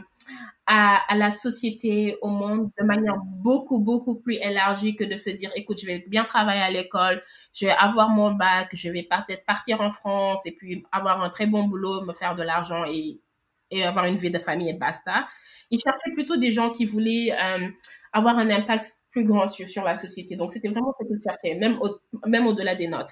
à, 0.65 1.15
la 1.15 1.31
société, 1.31 2.17
au 2.21 2.29
monde, 2.29 2.69
de 2.79 2.85
manière 2.85 3.17
beaucoup, 3.25 3.79
beaucoup 3.79 4.19
plus 4.19 4.35
élargie 4.35 4.95
que 4.95 5.03
de 5.03 5.17
se 5.17 5.31
dire, 5.31 5.51
écoute, 5.55 5.79
je 5.81 5.87
vais 5.87 6.05
bien 6.07 6.25
travailler 6.25 6.61
à 6.61 6.69
l'école, 6.69 7.23
je 7.53 7.65
vais 7.65 7.71
avoir 7.71 8.09
mon 8.09 8.33
bac, 8.33 8.69
je 8.73 8.89
vais 8.89 9.07
peut-être 9.09 9.45
partir 9.45 9.81
en 9.81 9.89
France 9.89 10.45
et 10.45 10.51
puis 10.51 10.83
avoir 10.91 11.23
un 11.23 11.29
très 11.29 11.47
bon 11.47 11.63
boulot, 11.67 12.05
me 12.05 12.13
faire 12.13 12.35
de 12.35 12.43
l'argent 12.43 12.85
et, 12.85 13.19
et 13.71 13.83
avoir 13.83 14.05
une 14.05 14.15
vie 14.15 14.31
de 14.31 14.37
famille 14.37 14.69
et 14.69 14.73
basta. 14.73 15.27
Ils 15.71 15.79
cherchaient 15.79 16.13
plutôt 16.13 16.37
des 16.37 16.51
gens 16.51 16.69
qui 16.69 16.85
voulaient 16.85 17.31
euh, 17.31 17.67
avoir 18.13 18.37
un 18.37 18.49
impact 18.49 18.93
plus 19.11 19.23
grand 19.25 19.47
sur, 19.47 19.67
sur 19.67 19.83
la 19.83 19.95
société. 19.95 20.35
Donc, 20.35 20.51
c'était 20.51 20.69
vraiment 20.69 20.93
ce 20.99 21.07
qu'ils 21.07 21.19
cherchaient, 21.19 21.59
même, 21.59 21.79
au, 21.81 21.99
même 22.27 22.45
au-delà 22.45 22.75
des 22.75 22.87
notes. 22.87 23.11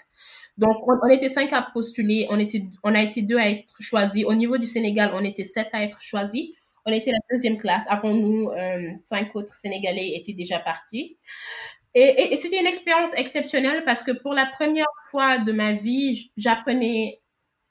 Donc, 0.57 0.77
on, 0.87 0.93
on, 1.03 1.09
était 1.09 1.29
cinq 1.29 1.53
à 1.53 1.67
postuler, 1.73 2.27
on, 2.29 2.39
était, 2.39 2.63
on 2.83 2.93
a 2.93 3.01
été 3.01 3.21
deux 3.21 3.37
à 3.37 3.49
être 3.49 3.73
choisis. 3.79 4.25
Au 4.25 4.33
niveau 4.33 4.57
du 4.57 4.65
Sénégal, 4.65 5.11
on 5.13 5.23
était 5.23 5.43
sept 5.43 5.69
à 5.73 5.83
être 5.83 6.01
choisis. 6.01 6.49
On 6.87 6.93
était 6.93 7.11
la 7.11 7.19
deuxième 7.29 7.57
classe. 7.57 7.83
Avant 7.89 8.13
nous, 8.13 8.49
euh, 8.49 8.91
cinq 9.03 9.35
autres 9.35 9.53
Sénégalais 9.53 10.13
étaient 10.15 10.33
déjà 10.33 10.57
partis. 10.57 11.17
Et, 11.93 12.33
et, 12.33 12.37
c'était 12.37 12.59
une 12.59 12.65
expérience 12.65 13.13
exceptionnelle 13.15 13.83
parce 13.83 14.03
que 14.03 14.11
pour 14.11 14.33
la 14.33 14.45
première 14.45 14.85
fois 15.11 15.39
de 15.39 15.51
ma 15.51 15.73
vie, 15.73 16.31
j'apprenais 16.37 17.19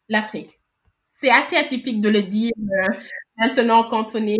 l'Afrique. 0.08 0.60
C'est 1.10 1.30
assez 1.30 1.56
atypique 1.56 2.02
de 2.02 2.10
le 2.10 2.22
dire 2.22 2.52
euh, 2.58 2.94
maintenant 3.38 3.84
quand 3.84 4.14
on 4.14 4.26
est 4.26 4.38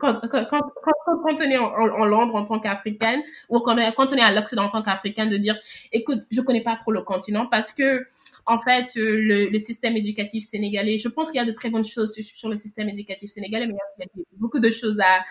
en, 0.00 2.04
Londres 2.04 2.34
en 2.34 2.44
tant 2.44 2.58
qu'africaine 2.58 3.22
ou 3.48 3.60
quand, 3.60 3.76
on 3.76 4.16
est 4.16 4.20
à 4.20 4.32
l'Occident 4.32 4.64
en 4.64 4.68
tant 4.68 4.82
qu'africaine 4.82 5.30
de 5.30 5.36
dire 5.36 5.56
écoute 5.92 6.22
je 6.30 6.40
connais 6.40 6.62
pas 6.62 6.74
trop 6.76 6.90
le 6.90 7.02
continent 7.02 7.46
parce 7.46 7.70
que 7.72 8.04
en 8.46 8.58
fait 8.58 8.96
euh, 8.96 9.20
le, 9.20 9.48
le, 9.48 9.58
système 9.58 9.96
éducatif 9.96 10.44
sénégalais 10.46 10.98
je 10.98 11.08
pense 11.08 11.30
qu'il 11.30 11.38
y 11.38 11.42
a 11.42 11.46
de 11.46 11.52
très 11.52 11.70
bonnes 11.70 11.84
choses 11.84 12.12
sur, 12.12 12.24
sur 12.24 12.48
le 12.48 12.56
système 12.56 12.88
éducatif 12.88 13.30
sénégalais 13.30 13.66
mais 13.66 13.74
il 13.98 14.04
y 14.04 14.22
a 14.22 14.24
beaucoup 14.38 14.58
de 14.58 14.70
choses 14.70 15.00
à 15.00 15.24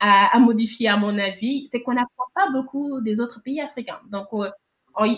à, 0.00 0.36
à 0.36 0.38
modifier 0.38 0.88
à 0.88 0.96
mon 0.96 1.18
avis 1.18 1.68
c'est 1.70 1.82
qu'on 1.82 1.94
n'apprend 1.94 2.26
pas 2.34 2.50
beaucoup 2.52 3.00
des 3.00 3.20
autres 3.20 3.42
pays 3.42 3.60
africains 3.60 4.00
donc 4.10 4.28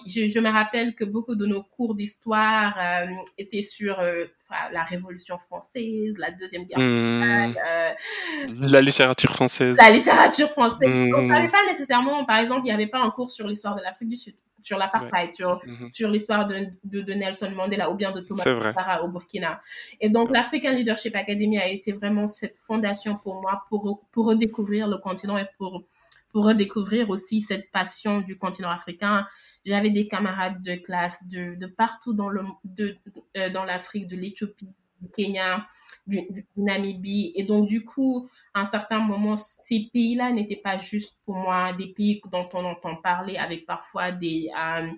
je, 0.07 0.26
je, 0.26 0.41
me 0.41 0.49
rappelle 0.49 0.95
que 0.95 1.05
beaucoup 1.05 1.35
de 1.35 1.47
nos 1.47 1.62
cours 1.62 1.95
d'histoire 1.95 2.76
euh, 2.79 3.07
étaient 3.37 3.62
sur 3.62 4.00
euh, 4.00 4.25
la 4.73 4.85
Révolution 4.85 5.37
française, 5.38 6.17
la 6.19 6.31
Deuxième 6.31 6.65
Guerre 6.65 6.79
mmh. 6.79 6.83
mondiale. 6.83 7.57
Euh, 7.67 8.71
la 8.71 8.81
littérature 8.81 9.33
française. 9.33 9.76
La 9.79 9.91
littérature 9.91 10.50
française. 10.50 10.88
Mmh. 10.88 11.15
On 11.17 11.23
n'avait 11.23 11.49
pas 11.49 11.65
nécessairement, 11.69 12.25
par 12.25 12.38
exemple, 12.38 12.62
il 12.65 12.69
n'y 12.69 12.73
avait 12.73 12.87
pas 12.87 13.00
un 13.00 13.11
cours 13.11 13.31
sur 13.31 13.47
l'histoire 13.47 13.76
de 13.76 13.83
l'Afrique 13.83 14.09
du 14.09 14.17
Sud, 14.17 14.35
sur 14.67 14.79
l'apartheid, 14.79 15.29
ouais. 15.29 15.31
sur, 15.31 15.61
mmh. 15.65 15.89
sur 15.93 16.11
l'histoire 16.11 16.47
de, 16.47 16.67
de, 16.85 17.01
de, 17.03 17.13
Nelson 17.13 17.51
Mandela 17.55 17.91
ou 17.91 17.95
bien 17.95 18.13
de 18.13 18.21
Thomas 18.21 18.43
Sankara 18.43 19.05
au 19.05 19.11
Burkina. 19.11 19.61
Et 20.01 20.11
donc, 20.11 20.31
l'African 20.31 20.73
Leadership 20.73 21.15
Academy 21.15 21.59
a 21.59 21.69
été 21.69 21.93
vraiment 21.93 22.27
cette 22.27 22.59
fondation 22.59 23.17
pour 23.17 23.41
moi 23.41 23.63
pour, 23.69 24.05
pour 24.11 24.27
redécouvrir 24.27 24.89
le 24.89 24.99
continent 24.99 25.39
et 25.39 25.47
pour, 25.57 25.85
pour 26.33 26.47
redécouvrir 26.47 27.11
aussi 27.11 27.41
cette 27.41 27.71
passion 27.71 28.21
du 28.23 28.37
continent 28.37 28.71
africain 28.71 29.27
j'avais 29.67 29.91
des 29.91 30.07
camarades 30.07 30.63
de 30.63 30.77
classe 30.77 31.19
de, 31.29 31.57
de 31.57 31.67
partout 31.67 32.13
dans 32.13 32.29
le 32.29 32.43
de, 32.65 32.97
euh, 33.37 33.51
dans 33.51 33.65
l'Afrique, 33.65 34.07
de 34.07 34.17
l'Éthiopie, 34.17 34.73
du 35.00 35.09
Kenya, 35.11 35.67
du, 36.07 36.21
du, 36.31 36.47
Namibie. 36.57 37.33
Et 37.35 37.45
donc, 37.45 37.67
du 37.67 37.85
coup, 37.85 38.29
à 38.55 38.61
un 38.61 38.65
certain 38.65 38.99
moment, 38.99 39.37
ces 39.37 39.91
pays-là 39.93 40.31
n'étaient 40.31 40.57
pas 40.57 40.79
juste 40.79 41.17
pour 41.25 41.35
moi 41.35 41.73
des 41.73 41.88
pays 41.88 42.21
dont 42.31 42.49
on 42.53 42.65
entend 42.65 42.97
parler 42.97 43.37
avec 43.37 43.67
parfois 43.67 44.12
des, 44.12 44.50
euh, 44.59 44.88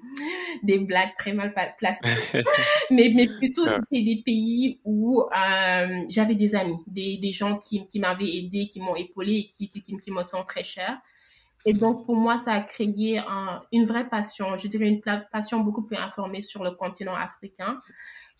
des 0.62 0.78
blagues 0.78 1.14
très 1.19 1.33
mal 1.33 1.55
placées. 1.78 2.00
mais, 2.90 3.12
mais 3.14 3.26
plutôt, 3.26 3.69
c'était 3.69 4.02
des 4.02 4.23
pays 4.25 4.81
où 4.85 5.23
euh, 5.23 6.05
j'avais 6.09 6.35
des 6.35 6.55
amis, 6.55 6.78
des, 6.87 7.19
des 7.19 7.33
gens 7.33 7.59
qui, 7.59 7.87
qui 7.88 7.99
m'avaient 7.99 8.37
aidé, 8.37 8.69
qui 8.69 8.81
m'ont 8.81 8.97
épaulé 8.97 9.35
et 9.35 9.47
qui, 9.47 9.69
qui, 9.69 9.83
qui 9.83 10.11
me 10.11 10.23
sont 10.23 10.45
très 10.45 10.64
chers. 10.64 10.99
Et 11.64 11.73
donc, 11.73 12.07
pour 12.07 12.17
moi, 12.17 12.38
ça 12.38 12.52
a 12.52 12.61
créé 12.61 13.19
un, 13.19 13.62
une 13.73 13.85
vraie 13.85 14.09
passion, 14.09 14.57
je 14.57 14.69
dirais 14.69 14.88
une 14.88 15.00
passion 15.00 15.61
beaucoup 15.61 15.83
plus 15.83 15.97
informée 15.97 16.40
sur 16.40 16.62
le 16.62 16.71
continent 16.71 17.14
africain. 17.14 17.78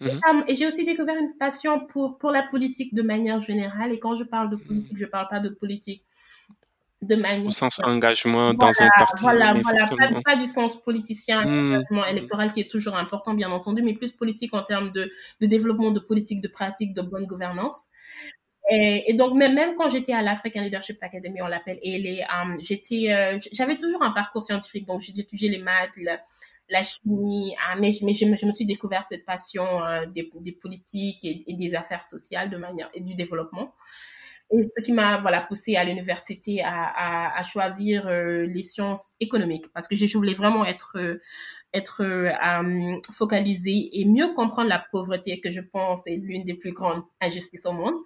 -hmm. 0.01 0.45
Et, 0.47 0.53
et 0.53 0.55
j'ai 0.55 0.67
aussi 0.67 0.85
découvert 0.85 1.17
une 1.17 1.37
passion 1.39 1.87
pour, 1.87 2.19
pour 2.19 2.31
la 2.31 2.43
politique 2.43 2.95
de 2.95 3.03
manière 3.03 3.41
générale. 3.41 3.93
Et 3.93 3.99
quand 3.99 4.15
je 4.17 4.25
parle 4.25 4.51
de 4.51 4.57
politique, 4.57 4.97
je 4.97 5.05
ne 5.05 5.11
parle 5.11 5.29
pas 5.29 5.41
de 5.41 5.49
politique 5.49 6.03
de 7.03 7.15
manière... 7.15 7.47
Au 7.47 7.51
sens 7.51 7.81
engagement 7.85 8.53
voilà, 8.53 8.73
dans 8.73 8.83
un 8.83 8.89
parti. 8.99 9.23
Voilà, 9.23 9.55
voilà 9.55 9.87
pas, 9.87 10.21
pas, 10.33 10.37
du 10.37 10.47
sens 10.47 10.83
politicien, 10.83 11.45
mmh. 11.45 11.85
électoral 12.09 12.53
qui 12.53 12.61
est 12.61 12.71
toujours 12.71 12.97
important, 12.97 13.35
bien 13.35 13.51
entendu, 13.51 13.83
mais 13.83 13.95
plus 13.95 14.13
politique 14.13 14.55
en 14.55 14.63
termes 14.63 14.91
de, 14.93 15.11
de 15.41 15.47
développement 15.47 15.91
de 15.91 16.01
politique, 16.01 16.41
de 16.41 16.49
pratique, 16.49 16.95
de 16.95 17.03
bonne 17.03 17.27
gouvernance. 17.27 17.87
Et, 18.71 19.05
et, 19.11 19.15
donc 19.15 19.35
même, 19.35 19.55
même 19.55 19.77
quand 19.77 19.89
j'étais 19.89 20.13
à 20.13 20.23
l'African 20.23 20.61
Leadership 20.61 20.99
Academy, 21.01 21.41
on 21.41 21.47
l'appelle 21.47 21.79
ELE, 21.83 22.27
um, 22.31 22.59
j'étais, 22.61 23.11
euh, 23.11 23.39
j'avais 23.53 23.77
toujours 23.77 24.03
un 24.03 24.11
parcours 24.11 24.43
scientifique, 24.43 24.87
donc 24.87 25.01
j'ai 25.01 25.19
étudié 25.19 25.49
les 25.49 25.59
maths, 25.59 25.91
la, 25.97 26.21
la 26.69 26.83
chimie, 26.83 27.55
uh, 27.55 27.81
mais, 27.81 27.91
mais 28.03 28.13
je, 28.13 28.27
je, 28.37 28.47
me 28.47 28.53
suis 28.53 28.67
découverte 28.67 29.07
cette 29.09 29.25
passion 29.25 29.85
euh, 29.85 30.07
des, 30.07 30.31
des, 30.41 30.53
politiques 30.53 31.25
et, 31.25 31.55
des 31.55 31.75
affaires 31.75 32.05
sociales 32.05 32.51
de 32.51 32.57
manière 32.57 32.91
et 32.95 33.01
du 33.01 33.15
développement. 33.15 33.75
Et 34.51 34.67
ce 34.75 34.83
qui 34.83 34.93
m'a 34.93 35.19
voilà 35.19 35.43
poussé 35.43 35.77
à 35.77 35.85
l'université 35.85 36.63
à, 36.63 37.37
à, 37.39 37.43
choisir 37.43 38.09
euh, 38.09 38.47
les 38.47 38.63
sciences 38.63 39.15
économiques 39.21 39.67
parce 39.75 39.87
que 39.87 39.95
je 39.95 40.17
voulais 40.17 40.33
vraiment 40.33 40.65
être 40.65 40.97
être 41.75 42.03
euh, 42.03 42.99
focalisée 43.13 43.91
et 43.93 44.07
mieux 44.07 44.33
comprendre 44.33 44.71
la 44.71 44.83
pauvreté 44.91 45.39
que 45.41 45.51
je 45.51 45.61
pense 45.61 46.07
est 46.07 46.17
l'une 46.17 46.47
des 46.47 46.55
plus 46.55 46.73
grandes 46.73 47.03
injustices 47.21 47.67
au 47.67 47.73
monde 47.73 47.97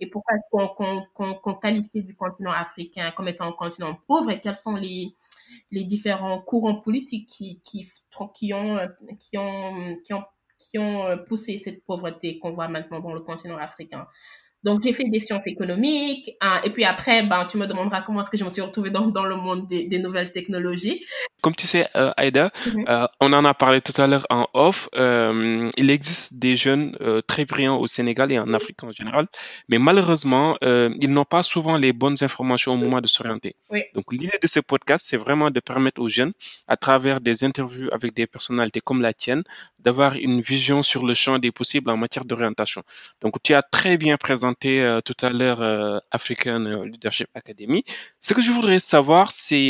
et 0.00 0.06
pourquoi 0.06 0.38
qu'on 0.50 0.68
qu'on 0.68 1.02
qu'on 1.12 1.34
qu'on 1.34 1.54
qualifie 1.54 2.02
du 2.02 2.16
continent 2.16 2.52
africain 2.52 3.12
comme 3.14 3.28
étant 3.28 3.44
un 3.44 3.52
continent 3.52 3.94
pauvre 4.06 4.30
et 4.30 4.40
quels 4.40 4.56
sont 4.56 4.76
les 4.76 5.14
les 5.70 5.84
différents 5.84 6.40
courants 6.40 6.80
politiques 6.80 7.28
qui 7.28 7.60
qui 7.64 7.86
qui 8.34 8.54
ont 8.54 8.78
qui 9.18 9.38
ont 9.38 9.96
qui 10.04 10.14
ont 10.14 10.24
qui 10.58 10.78
ont 10.78 11.18
poussé 11.26 11.58
cette 11.58 11.84
pauvreté 11.84 12.38
qu'on 12.38 12.52
voit 12.52 12.68
maintenant 12.68 13.00
dans 13.00 13.14
le 13.14 13.20
continent 13.20 13.56
africain. 13.56 14.06
Donc, 14.62 14.82
j'ai 14.82 14.92
fait 14.92 15.08
des 15.08 15.20
sciences 15.20 15.46
économiques. 15.46 16.36
Hein, 16.40 16.60
et 16.64 16.70
puis 16.70 16.84
après, 16.84 17.26
ben, 17.26 17.46
tu 17.46 17.56
me 17.56 17.66
demanderas 17.66 18.02
comment 18.02 18.20
est-ce 18.20 18.30
que 18.30 18.36
je 18.36 18.44
me 18.44 18.50
suis 18.50 18.60
retrouvée 18.60 18.90
dans, 18.90 19.06
dans 19.06 19.24
le 19.24 19.36
monde 19.36 19.66
des 19.66 19.98
nouvelles 19.98 20.32
technologies. 20.32 21.02
Comme 21.42 21.54
tu 21.54 21.66
sais, 21.66 21.86
euh, 21.96 22.12
Aïda, 22.16 22.46
mm 22.48 22.70
-hmm. 22.70 22.84
euh, 22.88 23.06
on 23.24 23.30
en 23.32 23.44
a 23.44 23.54
parlé 23.54 23.80
tout 23.80 23.96
à 24.02 24.06
l'heure 24.10 24.26
en 24.30 24.44
off. 24.66 24.78
Euh, 24.94 25.70
il 25.82 25.88
existe 25.90 26.28
des 26.44 26.54
jeunes 26.64 26.86
euh, 27.00 27.20
très 27.30 27.44
brillants 27.50 27.78
au 27.84 27.86
Sénégal 27.96 28.28
et 28.34 28.38
en 28.38 28.50
Afrique 28.58 28.82
en 28.88 28.92
général, 29.00 29.24
mais 29.70 29.78
malheureusement, 29.88 30.48
ils 31.04 31.12
n'ont 31.16 31.30
pas 31.36 31.42
souvent 31.54 31.76
les 31.84 31.92
bonnes 32.02 32.18
informations 32.28 32.72
au 32.76 32.80
moment 32.84 33.00
de 33.06 33.10
s'orienter. 33.14 33.52
Oui. 33.72 33.80
Donc, 33.94 34.06
l'idée 34.18 34.38
de 34.44 34.48
ce 34.54 34.60
podcast, 34.72 35.02
c'est 35.08 35.20
vraiment 35.26 35.50
de 35.56 35.60
permettre 35.70 36.00
aux 36.04 36.10
jeunes, 36.18 36.32
à 36.74 36.76
travers 36.84 37.16
des 37.28 37.36
interviews 37.48 37.88
avec 37.96 38.10
des 38.20 38.26
personnalités 38.34 38.82
comme 38.88 39.00
la 39.08 39.12
tienne, 39.22 39.42
d'avoir 39.84 40.12
une 40.28 40.40
vision 40.52 40.78
sur 40.90 41.02
le 41.08 41.14
champ 41.22 41.36
des 41.46 41.52
possibles 41.60 41.88
en 41.94 41.98
matière 42.04 42.24
d'orientation. 42.30 42.82
Donc, 43.22 43.32
tu 43.44 43.50
as 43.58 43.62
très 43.76 43.94
bien 44.04 44.16
présenté 44.26 44.70
euh, 44.82 45.00
tout 45.08 45.18
à 45.28 45.30
l'heure 45.38 45.60
African 46.18 46.62
Leadership 46.92 47.28
Academy. 47.40 47.80
Ce 48.26 48.30
que 48.34 48.42
je 48.46 48.50
voudrais 48.56 48.80
savoir, 48.94 49.24
c'est 49.46 49.68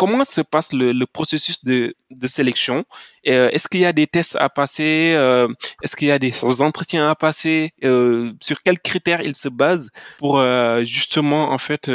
comment 0.00 0.09
comment 0.10 0.24
se 0.24 0.40
passe 0.40 0.72
le, 0.72 1.04
processus 1.06 1.64
de, 1.64 1.94
sélection? 2.26 2.84
Euh, 3.28 3.48
Est-ce 3.50 3.68
qu'il 3.68 3.80
y 3.80 3.84
a 3.84 3.92
des 3.92 4.06
tests 4.06 4.36
à 4.36 4.48
passer? 4.48 5.14
Euh, 5.16 5.48
Est-ce 5.82 5.96
qu'il 5.96 6.08
y 6.08 6.10
a 6.10 6.18
des 6.18 6.32
entretiens 6.60 7.08
à 7.10 7.14
passer? 7.14 7.70
Euh, 7.84 8.32
Sur 8.40 8.62
quels 8.62 8.80
critères 8.80 9.22
ils 9.22 9.36
se 9.36 9.48
basent 9.48 9.90
pour 10.18 10.42
justement 10.84 11.50
en 11.50 11.58
fait 11.58 11.90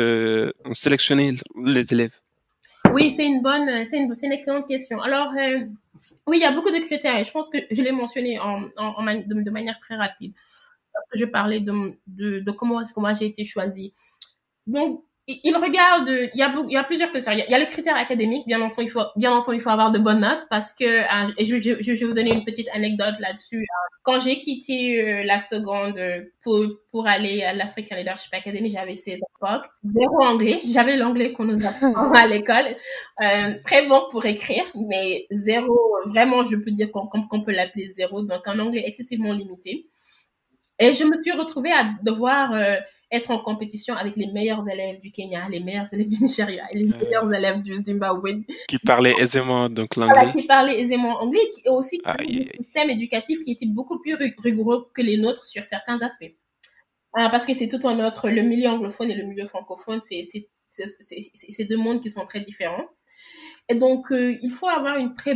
sélectionner 0.73 1.35
les 1.63 1.93
élèves? 1.93 2.15
Oui, 2.91 3.11
c'est 3.11 3.25
une 3.25 3.41
bonne, 3.41 3.85
c'est 3.85 3.97
une, 3.97 4.31
excellente 4.31 4.67
question. 4.67 5.01
Alors 5.01 5.31
oui, 6.27 6.37
il 6.37 6.41
y 6.41 6.45
a 6.45 6.51
beaucoup 6.51 6.71
de 6.71 6.79
critères 6.79 7.23
je 7.23 7.31
pense 7.31 7.49
que 7.49 7.57
je 7.69 7.81
l'ai 7.81 7.91
mentionné 7.91 8.39
en, 8.39 8.63
en, 8.77 8.87
en 8.97 9.03
de, 9.03 9.49
manière 9.49 9.77
très 9.79 9.95
rapide. 9.95 10.33
Je 11.13 11.25
parlais 11.25 11.59
de, 11.59 12.51
comment 12.51 12.81
j'ai 13.13 13.25
été 13.25 13.43
choisie. 13.43 13.93
Donc 14.67 15.03
il 15.27 15.55
regarde, 15.57 16.07
il 16.07 16.37
y 16.37 16.43
a, 16.43 16.53
il 16.67 16.71
y 16.71 16.77
a 16.77 16.83
plusieurs 16.83 17.09
critères. 17.09 17.33
Il 17.33 17.49
y 17.49 17.53
a, 17.53 17.59
le 17.59 17.65
critère 17.65 17.95
académique, 17.95 18.45
bien 18.45 18.61
entendu, 18.61 18.87
il 18.87 18.91
faut, 18.91 19.05
bien 19.15 19.31
entendu, 19.31 19.57
il 19.57 19.61
faut 19.61 19.71
avoir 19.71 19.91
de 19.91 19.97
bonnes 19.97 20.19
notes 20.19 20.43
parce 20.51 20.71
que, 20.71 20.85
euh, 20.85 21.31
je, 21.39 21.59
je, 21.59 21.81
je, 21.81 21.93
vais 21.93 22.05
vous 22.05 22.13
donner 22.13 22.31
une 22.31 22.45
petite 22.45 22.67
anecdote 22.73 23.15
là-dessus. 23.19 23.65
Quand 24.03 24.19
j'ai 24.19 24.39
quitté 24.39 25.01
euh, 25.01 25.23
la 25.23 25.39
seconde 25.39 25.99
pour, 26.43 26.63
pour 26.91 27.07
aller 27.07 27.41
à 27.43 27.53
l'African 27.53 27.95
Leadership 27.95 28.31
Academy, 28.33 28.69
j'avais 28.69 28.93
16 28.93 29.15
époques, 29.15 29.65
zéro 29.83 30.21
anglais. 30.21 30.59
J'avais 30.63 30.95
l'anglais 30.95 31.33
qu'on 31.33 31.45
nous 31.45 31.65
apprend 31.65 32.11
à 32.13 32.27
l'école, 32.27 32.75
euh, 33.23 33.55
très 33.63 33.87
bon 33.87 34.03
pour 34.11 34.27
écrire, 34.27 34.65
mais 34.89 35.25
zéro, 35.31 35.75
vraiment, 36.05 36.43
je 36.43 36.55
peux 36.55 36.71
dire 36.71 36.91
qu'on 36.91 37.07
qu'on 37.07 37.41
peut 37.41 37.51
l'appeler 37.51 37.91
zéro, 37.93 38.21
donc 38.21 38.47
un 38.47 38.59
anglais 38.59 38.83
excessivement 38.85 39.33
limité. 39.33 39.87
Et 40.79 40.93
je 40.93 41.03
me 41.05 41.15
suis 41.21 41.31
retrouvée 41.31 41.71
à 41.71 41.93
devoir 42.03 42.51
euh, 42.53 42.75
être 43.11 43.31
en 43.31 43.39
compétition 43.39 43.93
avec 43.93 44.15
les 44.15 44.31
meilleurs 44.31 44.67
élèves 44.67 44.99
du 44.99 45.11
Kenya, 45.11 45.47
les 45.49 45.59
meilleurs 45.59 45.91
élèves 45.93 46.09
du 46.09 46.23
Nigeria 46.23 46.63
et 46.71 46.77
les 46.77 46.85
meilleurs 46.85 47.31
élèves 47.33 47.61
du 47.61 47.75
Zimbabwe. 47.77 48.43
Qui 48.67 48.79
parlaient 48.79 49.15
aisément 49.19 49.69
donc 49.69 49.95
l'anglais. 49.95 50.31
qui 50.31 50.43
parlaient 50.43 50.79
aisément 50.79 51.21
anglais 51.21 51.49
et 51.63 51.69
aussi 51.69 52.01
un 52.05 52.15
système 52.61 52.89
éducatif 52.89 53.39
qui 53.41 53.51
était 53.51 53.67
beaucoup 53.67 53.99
plus 53.99 54.15
rigoureux 54.39 54.87
que 54.93 55.01
les 55.01 55.17
nôtres 55.17 55.45
sur 55.45 55.63
certains 55.63 56.01
aspects. 56.01 56.33
Ah, 57.17 57.29
parce 57.29 57.45
que 57.45 57.53
c'est 57.53 57.69
tout 57.69 57.87
un 57.87 58.05
autre, 58.05 58.29
le 58.29 58.41
milieu 58.41 58.67
anglophone 58.67 59.09
et 59.09 59.15
le 59.15 59.23
milieu 59.23 59.45
francophone, 59.45 59.99
c'est 60.01 61.63
deux 61.63 61.77
mondes 61.77 62.01
qui 62.01 62.09
sont 62.09 62.25
très 62.25 62.41
différents. 62.41 62.85
Et 63.69 63.75
donc, 63.75 64.11
euh, 64.11 64.37
il 64.41 64.51
faut 64.51 64.67
avoir 64.67 64.97
une 64.97 65.15
très, 65.15 65.35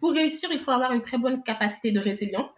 pour 0.00 0.12
réussir, 0.12 0.48
il 0.50 0.58
faut 0.58 0.70
avoir 0.70 0.92
une 0.92 1.02
très 1.02 1.18
bonne 1.18 1.42
capacité 1.42 1.92
de 1.92 2.00
résilience 2.00 2.48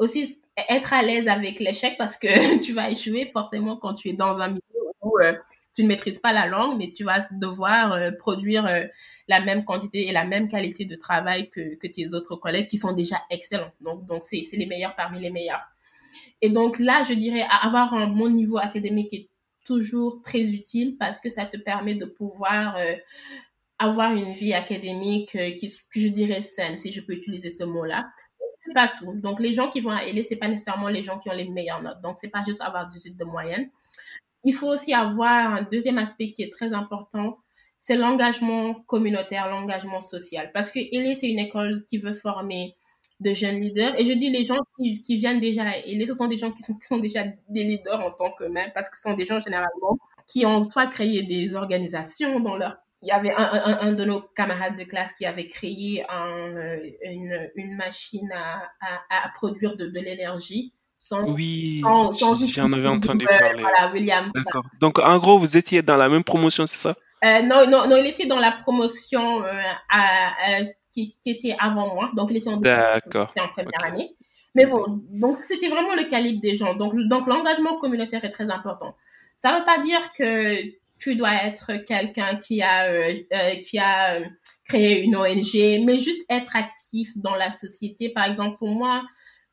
aussi 0.00 0.42
être 0.68 0.92
à 0.92 1.02
l'aise 1.02 1.28
avec 1.28 1.60
l'échec 1.60 1.94
parce 1.98 2.16
que 2.16 2.58
tu 2.64 2.72
vas 2.72 2.90
échouer 2.90 3.30
forcément 3.32 3.76
quand 3.76 3.94
tu 3.94 4.08
es 4.08 4.12
dans 4.14 4.40
un 4.40 4.48
milieu 4.48 4.60
où 5.02 5.18
euh, 5.22 5.34
tu 5.76 5.82
ne 5.84 5.88
maîtrises 5.88 6.18
pas 6.18 6.32
la 6.32 6.46
langue, 6.46 6.78
mais 6.78 6.92
tu 6.92 7.04
vas 7.04 7.20
devoir 7.30 7.92
euh, 7.92 8.10
produire 8.10 8.66
euh, 8.66 8.84
la 9.28 9.40
même 9.40 9.64
quantité 9.64 10.08
et 10.08 10.12
la 10.12 10.24
même 10.24 10.48
qualité 10.48 10.84
de 10.84 10.96
travail 10.96 11.50
que, 11.50 11.76
que 11.76 11.86
tes 11.86 12.14
autres 12.14 12.34
collègues 12.36 12.68
qui 12.68 12.78
sont 12.78 12.92
déjà 12.92 13.16
excellents. 13.30 13.70
Donc, 13.80 14.06
donc 14.06 14.22
c'est, 14.22 14.42
les 14.52 14.66
meilleurs 14.66 14.96
parmi 14.96 15.20
les 15.20 15.30
meilleurs. 15.30 15.62
Et 16.40 16.48
donc 16.48 16.78
là, 16.78 17.04
je 17.06 17.12
dirais 17.12 17.44
avoir 17.62 17.92
un 17.92 18.08
bon 18.08 18.30
niveau 18.30 18.56
académique 18.56 19.12
est 19.12 19.28
toujours 19.66 20.22
très 20.22 20.40
utile 20.40 20.96
parce 20.98 21.20
que 21.20 21.28
ça 21.28 21.44
te 21.44 21.58
permet 21.58 21.94
de 21.94 22.06
pouvoir 22.06 22.78
avoir 23.78 24.14
une 24.14 24.32
vie 24.32 24.54
académique 24.54 25.36
qui, 25.58 25.70
je 25.90 26.08
dirais 26.08 26.40
saine, 26.40 26.78
si 26.78 26.92
je 26.92 27.02
peux 27.02 27.12
utiliser 27.12 27.50
ce 27.50 27.64
mot-là 27.64 28.06
pas 28.72 28.90
tout. 28.98 29.20
Donc, 29.20 29.40
les 29.40 29.52
gens 29.52 29.68
qui 29.68 29.80
vont 29.80 29.90
à 29.90 30.00
ce 30.06 30.22
c'est 30.22 30.36
pas 30.36 30.48
nécessairement 30.48 30.88
les 30.88 31.02
gens 31.02 31.18
qui 31.18 31.28
ont 31.30 31.34
les 31.34 31.48
meilleures 31.48 31.82
notes. 31.82 32.00
Donc, 32.02 32.18
c'est 32.18 32.28
pas 32.28 32.42
juste 32.44 32.60
avoir 32.60 32.88
18 32.88 33.16
de 33.16 33.24
moyenne. 33.24 33.70
Il 34.44 34.54
faut 34.54 34.68
aussi 34.68 34.94
avoir 34.94 35.54
un 35.54 35.62
deuxième 35.62 35.98
aspect 35.98 36.30
qui 36.30 36.42
est 36.42 36.52
très 36.52 36.72
important, 36.72 37.38
c'est 37.78 37.96
l'engagement 37.96 38.74
communautaire, 38.86 39.48
l'engagement 39.48 40.00
social. 40.00 40.50
Parce 40.52 40.70
que 40.70 40.78
ELE, 40.78 41.16
c'est 41.16 41.30
une 41.30 41.38
école 41.38 41.84
qui 41.88 41.98
veut 41.98 42.14
former 42.14 42.76
de 43.20 43.34
jeunes 43.34 43.60
leaders. 43.60 43.98
Et 43.98 44.06
je 44.06 44.12
dis 44.12 44.30
les 44.30 44.44
gens 44.44 44.58
qui, 44.78 45.02
viennent 45.16 45.40
déjà 45.40 45.64
à 45.64 45.76
ELE, 45.78 46.06
ce 46.06 46.14
sont 46.14 46.28
des 46.28 46.38
gens 46.38 46.52
qui 46.52 46.62
sont, 46.62 46.74
qui 46.74 46.86
sont 46.86 46.98
déjà 46.98 47.24
des 47.48 47.64
leaders 47.64 48.00
en 48.00 48.10
tant 48.10 48.30
que 48.32 48.44
mêmes, 48.44 48.70
parce 48.74 48.88
que 48.88 48.96
ce 48.96 49.02
sont 49.02 49.14
des 49.14 49.24
gens 49.24 49.40
généralement 49.40 49.98
qui 50.26 50.46
ont 50.46 50.64
soit 50.64 50.86
créé 50.86 51.22
des 51.22 51.54
organisations 51.54 52.40
dans 52.40 52.56
leur 52.56 52.76
il 53.02 53.08
y 53.08 53.12
avait 53.12 53.32
un, 53.32 53.78
un, 53.80 53.92
de 53.94 54.04
nos 54.04 54.20
camarades 54.20 54.76
de 54.76 54.84
classe 54.84 55.12
qui 55.14 55.24
avait 55.24 55.48
créé 55.48 56.04
un, 56.08 56.56
euh, 56.56 56.78
une, 57.02 57.50
une, 57.56 57.76
machine 57.76 58.30
à, 58.32 58.62
à, 58.80 59.26
à 59.26 59.28
produire 59.30 59.76
de, 59.76 59.86
de 59.86 60.00
l'énergie. 60.00 60.74
Sans, 60.98 61.26
oui, 61.30 61.80
j'en 61.80 62.72
avais 62.72 62.88
entendu 62.88 63.24
parler. 63.24 63.58
Voilà, 63.58 63.90
William. 63.90 64.30
D'accord. 64.34 64.64
Donc, 64.82 64.98
en 64.98 65.18
gros, 65.18 65.38
vous 65.38 65.56
étiez 65.56 65.80
dans 65.80 65.96
la 65.96 66.10
même 66.10 66.24
promotion, 66.24 66.66
c'est 66.66 66.76
ça? 66.76 66.92
Euh, 67.24 67.40
non, 67.40 67.66
non, 67.66 67.88
non, 67.88 67.96
il 67.96 68.06
était 68.06 68.26
dans 68.26 68.38
la 68.38 68.52
promotion 68.52 69.42
euh, 69.42 69.62
à, 69.88 70.60
qui, 70.92 71.16
qui, 71.22 71.30
était 71.30 71.56
avant 71.58 71.94
moi. 71.94 72.10
Donc, 72.14 72.30
il 72.30 72.36
était 72.36 72.50
en, 72.50 72.58
D'accord. 72.58 73.32
en 73.38 73.48
première 73.48 73.84
année. 73.84 74.14
Mais 74.54 74.66
bon, 74.66 75.00
donc 75.10 75.38
c'était 75.48 75.68
vraiment 75.68 75.94
le 75.94 76.08
calibre 76.08 76.40
des 76.40 76.54
gens. 76.54 76.74
Donc, 76.74 76.94
donc 77.08 77.26
l'engagement 77.26 77.78
communautaire 77.78 78.24
est 78.24 78.30
très 78.30 78.50
important. 78.50 78.94
Ça 79.36 79.52
ne 79.52 79.58
veut 79.58 79.64
pas 79.64 79.78
dire 79.78 80.00
que 80.18 80.56
tu 81.00 81.16
dois 81.16 81.34
être 81.44 81.72
quelqu'un 81.86 82.36
qui 82.36 82.62
a 82.62 82.86
euh, 82.88 83.14
euh, 83.32 83.56
qui 83.62 83.78
a 83.78 84.16
euh, 84.16 84.24
créé 84.68 85.00
une 85.00 85.16
ONG, 85.16 85.84
mais 85.84 85.96
juste 85.96 86.20
être 86.28 86.54
actif 86.54 87.08
dans 87.16 87.34
la 87.34 87.50
société. 87.50 88.10
Par 88.10 88.24
exemple, 88.24 88.58
pour 88.58 88.68
moi, 88.68 89.02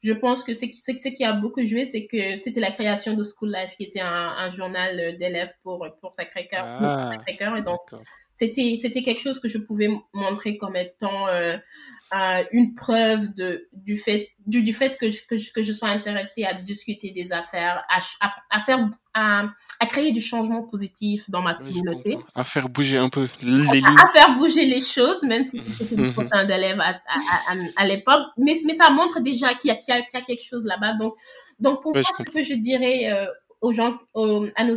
je 0.03 0.13
pense 0.13 0.43
que 0.43 0.53
ce 0.53 0.65
qui, 0.65 0.75
ce 0.75 1.07
qui 1.07 1.23
a 1.23 1.33
beaucoup 1.33 1.65
joué, 1.65 1.85
c'est 1.85 2.05
que 2.05 2.37
c'était 2.37 2.59
la 2.59 2.71
création 2.71 3.13
de 3.13 3.23
School 3.23 3.51
Life, 3.51 3.75
qui 3.77 3.85
était 3.85 4.01
un, 4.01 4.51
journal 4.51 5.17
d'élèves 5.17 5.53
pour 5.63 5.87
pour 6.01 6.11
Sacré-Cœur. 6.11 6.65
Ah, 6.65 7.15
et 7.57 7.61
donc, 7.61 7.79
c'était 8.35 8.75
c'était 8.79 9.01
quelque 9.01 9.21
chose 9.21 9.39
que 9.39 9.47
je 9.47 9.57
pouvais 9.57 9.89
montrer 10.13 10.57
comme 10.57 10.75
étant 10.75 11.27
une 12.51 12.75
preuve 12.75 13.33
de, 13.33 13.67
du 13.73 13.95
fait, 13.95 14.29
du, 14.45 14.63
du 14.63 14.73
fait 14.73 14.97
que 14.97 15.09
je, 15.09 15.25
que, 15.27 15.37
je, 15.37 15.51
que 15.51 15.61
je 15.61 15.73
sois 15.73 15.89
intéressée 15.89 16.43
à 16.43 16.53
discuter 16.53 17.11
des 17.11 17.31
affaires, 17.31 17.83
à, 17.89 17.99
à, 18.49 18.61
faire, 18.61 18.89
à, 19.17 19.49
à, 19.79 19.85
créer 19.87 20.11
du 20.11 20.21
changement 20.21 20.63
positif 20.63 21.29
dans 21.29 21.41
ma 21.41 21.55
communauté. 21.55 22.17
À 22.35 22.43
faire 22.43 22.69
bouger 22.69 22.97
un 22.97 23.09
peu 23.09 23.27
les 23.41 23.51
lignes. 23.51 23.85
À, 23.85 24.11
faire 24.13 24.37
bouger 24.37 24.65
les 24.65 24.81
choses, 24.81 25.23
même 25.23 25.43
si 25.43 25.59
c'était 25.77 25.95
une 25.95 26.29
un 26.31 26.45
d'élèves 26.45 26.79
à, 26.79 26.89
à, 26.89 27.55
à, 27.75 27.87
l'époque. 27.87 28.21
Mais, 28.37 28.55
mais 28.65 28.73
ça 28.73 28.89
montre 28.91 29.19
déjà 29.21 29.55
qu'il 29.55 29.71
y, 29.71 29.73
y, 29.73 29.91
a, 29.91 29.99
y 29.99 30.17
a 30.17 30.21
quelque 30.21 30.43
chose 30.43 30.63
là-bas. 30.65 30.93
Donc, 30.93 31.15
donc 31.59 31.81
pour 31.81 31.93
moi, 31.93 32.03
ce 32.03 32.23
que 32.23 32.43
je 32.43 32.53
dirais 32.53 33.11
euh, 33.11 33.25
aux 33.61 33.71
gens, 33.71 33.97
à, 34.15 34.63
nos, 34.63 34.75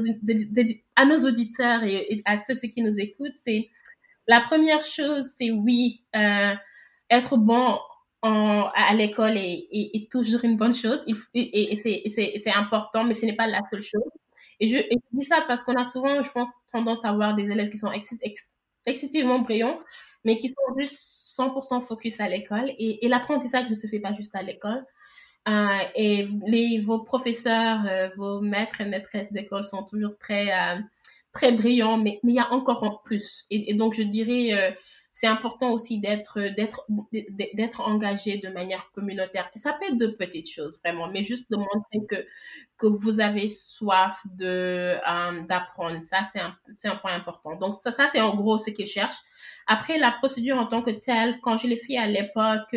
à 0.97 1.05
nos 1.05 1.27
auditeurs 1.27 1.85
et, 1.85 2.23
à 2.25 2.43
ceux 2.43 2.55
qui 2.55 2.81
nous 2.83 2.99
écoutent, 2.99 3.37
c'est 3.37 3.69
la 4.27 4.41
première 4.41 4.83
chose, 4.83 5.27
c'est 5.37 5.51
oui, 5.51 6.03
euh, 6.17 6.55
être 7.11 7.37
bon 7.37 7.79
en, 8.23 8.71
à 8.75 8.95
l'école 8.95 9.37
est, 9.37 9.67
est, 9.73 10.11
toujours 10.11 10.45
une 10.45 10.57
bonne 10.57 10.75
chose 10.75 11.05
et, 11.35 11.73
et 11.73 11.77
c'est 11.77 12.53
important, 12.55 13.05
mais 13.05 13.15
ce 13.15 13.27
n'est 13.27 13.37
pas 13.37 13.47
la 13.47 13.61
seule 13.71 13.83
chose. 13.83 14.03
Et 14.61 14.67
je, 14.67 14.77
dis 15.13 15.25
ça 15.25 15.43
parce 15.49 15.63
qu'on 15.63 15.75
a 15.75 15.85
souvent, 15.85 16.23
je 16.23 16.31
pense, 16.31 16.51
tendance 16.71 17.05
à 17.05 17.09
avoir 17.09 17.35
des 17.35 17.51
élèves 17.51 17.71
qui 17.71 17.79
sont 17.79 17.91
excessivement 18.87 19.41
brillants, 19.41 19.81
mais 20.25 20.39
qui 20.39 20.49
sont 20.49 20.79
juste 20.79 21.37
100% 21.39 21.81
focus 21.81 22.21
à 22.21 22.29
l'école. 22.29 22.71
Et, 22.79 23.07
l'apprentissage 23.09 23.69
ne 23.71 23.75
se 23.75 23.87
fait 23.87 24.01
pas 24.01 24.13
juste 24.15 24.37
à 24.37 24.43
l'école. 24.43 24.85
Euh, 25.49 25.67
et 25.95 26.29
les, 26.47 26.81
vos 26.81 27.03
professeurs, 27.03 27.87
euh, 27.87 28.11
vos 28.17 28.41
maîtres 28.43 28.83
et 28.83 28.85
maîtresses 28.85 29.33
d'école 29.33 29.65
sont 29.65 29.85
toujours 29.85 30.19
très, 30.19 30.53
euh, 30.53 30.79
très 31.33 31.53
brillants, 31.53 31.97
mais, 31.97 32.21
il 32.23 32.35
y 32.35 32.39
a 32.39 32.53
encore 32.53 32.83
en 32.83 33.01
plus. 33.05 33.47
Et, 33.51 33.73
donc, 33.73 33.95
je 33.95 34.03
dirais, 34.03 34.77
c'est 35.21 35.27
important 35.27 35.73
aussi 35.73 36.01
d'être 36.01 36.41
d'être 36.57 36.87
d'être 37.53 37.83
engagé 37.83 38.39
de 38.39 38.49
manière 38.49 38.91
communautaire. 38.93 39.51
Ça 39.55 39.75
peut 39.75 39.85
être 39.89 39.99
de 39.99 40.07
petites 40.07 40.49
choses 40.49 40.81
vraiment, 40.83 41.09
mais 41.09 41.23
juste 41.23 41.51
de 41.51 41.59
montrer 41.59 42.07
que 42.09 42.27
que 42.79 42.87
vous 42.87 43.21
avez 43.21 43.51
soif 43.51 44.23
de 44.39 44.97
euh, 44.97 45.43
d'apprendre. 45.47 46.03
Ça 46.03 46.23
c'est 46.33 46.41
un 46.41 46.57
c'est 46.75 46.89
un 46.89 46.97
point 46.97 47.13
important. 47.13 47.55
Donc 47.57 47.75
ça 47.75 47.93
ça 47.93 48.09
c'est 48.11 48.23
en 48.23 48.35
gros 48.35 48.57
ce 48.57 48.71
qu'ils 48.71 48.87
cherchent. 48.87 49.23
Après 49.67 49.99
la 49.99 50.11
procédure 50.11 50.57
en 50.57 50.65
tant 50.65 50.81
que 50.81 50.91
telle, 50.91 51.39
quand 51.43 51.59
je 51.59 51.67
l'ai 51.67 51.77
fait 51.77 51.99
à 51.99 52.07
l'époque 52.07 52.75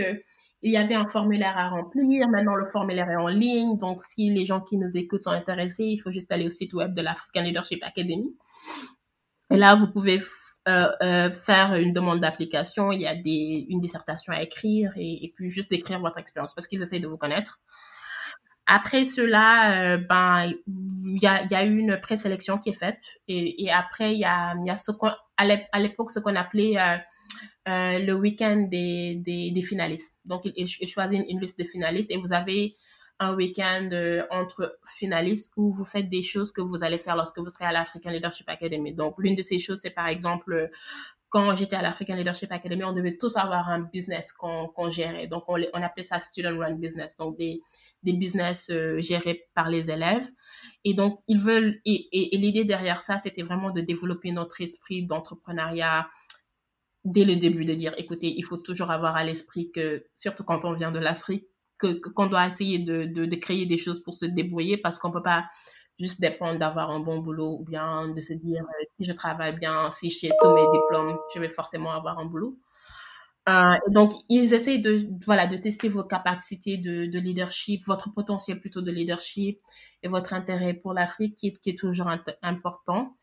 il 0.66 0.72
y 0.72 0.78
avait 0.78 0.96
un 0.96 1.08
formulaire 1.08 1.58
à 1.58 1.70
remplir. 1.70 2.28
Maintenant, 2.30 2.56
le 2.56 2.66
formulaire 2.68 3.10
est 3.10 3.18
en 3.18 3.28
ligne. 3.28 3.78
Donc, 3.78 4.02
si 4.02 4.30
les 4.30 4.46
gens 4.46 4.62
qui 4.62 4.78
nous 4.78 4.96
écoutent 4.96 5.24
sont 5.24 5.32
intéressés, 5.32 5.84
il 5.84 5.98
faut 5.98 6.10
juste 6.10 6.32
aller 6.32 6.48
au 6.48 6.52
site 6.52 6.74
web 6.74 6.94
de 6.94 7.02
l'African 7.02 7.42
Leadership 7.42 7.84
Academy. 7.84 8.34
Et 9.52 9.58
là, 9.58 9.76
vous 9.76 9.88
pouvez 9.88 10.20
euh, 10.66 10.88
euh, 11.02 11.30
faire 11.30 11.76
une 11.76 11.92
demande 11.92 12.22
d'application, 12.22 12.94
il 12.94 13.02
y 13.02 13.08
a 13.08 13.14
une 13.14 13.82
dissertation 13.82 14.32
à 14.32 14.42
écrire 14.42 14.94
et, 14.96 15.34
puis 15.36 15.52
juste 15.52 15.70
décrire 15.70 16.00
votre 16.00 16.18
expérience 16.18 16.54
parce 16.54 16.68
qu'ils 16.68 16.82
essayent 16.82 17.02
de 17.02 17.08
vous 17.08 17.18
connaître. 17.18 17.60
Après 18.66 19.04
cela, 19.04 19.96
euh, 19.96 19.98
ben 19.98 20.54
il 20.68 21.22
y 21.22 21.28
a, 21.28 21.44
y 21.44 21.56
a 21.56 21.64
une 21.64 22.00
présélection 22.00 22.58
qui 22.58 22.70
est 22.70 22.80
faite 22.80 23.04
et, 23.28 23.70
après 23.72 24.14
il 24.14 24.20
y 24.20 24.24
a, 24.24 24.54
à 25.36 25.80
l'époque 25.80 26.12
ce 26.12 26.20
qu'on 26.20 26.36
appelait 26.38 26.78
le 27.66 28.14
week-end 28.14 28.68
des, 28.72 29.64
finalistes. 29.68 30.18
Donc 30.24 30.46
ils, 30.46 30.54
ils 30.80 30.88
choisissent 30.88 31.20
une, 31.20 31.30
une, 31.30 31.42
liste 31.42 31.60
de 31.60 31.66
finalistes 31.66 32.10
et 32.10 32.16
vous 32.16 32.32
avez 32.32 32.74
un 33.20 33.36
week-end 33.36 33.90
euh, 33.92 34.24
entre 34.30 34.78
finalistes 34.86 35.54
où 35.58 35.72
vous 35.72 35.86
faites 35.86 36.10
des 36.10 36.24
choses 36.24 36.52
que 36.52 36.62
vous 36.62 36.84
allez 36.84 36.98
faire 36.98 37.16
lorsque 37.16 37.40
vous 37.40 37.50
serez 37.50 37.66
à 37.66 37.72
l'African 37.72 38.10
Leadership 38.10 38.50
Academy. 38.50 38.94
Donc, 38.94 39.16
l'une 39.18 39.36
de 39.36 39.42
ces 39.42 39.60
choses, 39.60 39.80
c'est 39.80 39.92
par 39.92 40.08
exemple, 40.08 40.54
euh, 40.54 40.68
quand 41.30 41.56
j'étais 41.56 41.76
à 41.76 41.82
l'African 41.82 42.16
Leadership 42.16 42.52
Academy, 42.52 42.84
on 42.84 42.94
devait 42.94 43.18
tous 43.18 43.38
avoir 43.38 43.70
un 43.70 43.80
business 43.80 44.34
qu'on 44.34 44.68
qu 44.68 44.92
gérait. 44.92 45.28
Donc, 45.28 45.44
on, 45.48 45.60
on, 45.74 45.82
appelait 45.82 46.04
ça 46.04 46.20
Student 46.20 46.60
Run 46.60 46.76
Business, 46.76 47.18
donc 47.18 47.38
des, 47.38 47.62
des 48.04 48.14
business 48.14 48.70
euh, 48.70 49.00
gérés 49.00 49.46
par 49.56 49.70
les 49.70 49.90
élèves. 49.90 50.28
Et 50.84 50.94
donc, 50.94 51.20
ils 51.28 51.40
veulent, 51.40 51.80
et, 51.86 52.36
et 52.36 52.38
l'idée 52.38 52.66
derrière 52.66 53.02
ça, 53.02 53.18
c'était 53.18 53.44
vraiment 53.44 53.72
de 53.72 53.82
développer 53.82 54.32
notre 54.32 54.62
esprit 54.62 55.06
d'entrepreneuriat 55.06 56.08
dès 57.06 57.26
le 57.26 57.36
début, 57.36 57.66
de 57.66 57.74
dire, 57.74 57.94
écoutez, 57.98 58.34
il 58.38 58.44
faut 58.44 58.58
toujours 58.58 58.92
avoir 58.92 59.16
à 59.16 59.24
l'esprit 59.24 59.72
que, 59.72 60.06
surtout 60.16 60.44
quand 60.44 60.66
on 60.66 60.74
vient 60.74 60.92
de 60.92 61.00
l'Afrique, 61.00 61.46
qu'on 61.88 62.28
doit 62.28 62.48
essayer 62.48 62.80
de, 62.80 63.06
de, 63.06 63.36
créer 63.36 63.66
des 63.66 63.78
choses 63.78 64.02
pour 64.02 64.16
se 64.16 64.26
débrouiller 64.26 64.78
parce 64.78 65.00
qu'on 65.00 65.12
peut 65.12 65.24
pas 65.24 65.46
juste 66.00 66.22
dépendre 66.22 66.60
d'avoir 66.60 66.90
un 66.90 67.00
bon 67.00 67.20
boulot 67.20 67.58
ou 67.60 67.66
bien 67.66 68.10
de 68.10 68.20
se 68.20 68.34
dire 68.34 68.64
euh, 68.64 68.84
si 68.96 69.04
je 69.04 69.14
travaille 69.14 69.56
bien, 69.58 69.90
si 69.92 70.10
j'ai 70.10 70.32
tous 70.42 70.54
mes 70.54 70.66
diplômes, 70.72 71.18
je 71.34 71.40
vais 71.40 71.50
forcément 71.50 71.92
avoir 71.92 72.20
un 72.20 72.26
boulot. 72.26 72.58
Euh, 73.50 73.76
donc, 73.90 74.14
ils 74.30 74.54
essayent 74.54 74.82
de, 74.82 75.06
voilà, 75.26 75.48
de 75.48 75.58
tester 75.58 75.90
vos 75.90 76.04
capacités 76.04 76.78
de, 76.78 77.08
de, 77.08 77.20
leadership, 77.20 77.84
votre 77.86 78.14
potentiel 78.14 78.60
plutôt 78.60 78.82
de 78.82 78.92
leadership 78.92 79.60
et 80.02 80.08
votre 80.08 80.34
intérêt 80.34 80.74
pour 80.74 80.94
l'Afrique 80.94 81.36
qui, 81.36 81.54
est 81.66 81.78
toujours 81.78 82.10
important. 82.42 83.18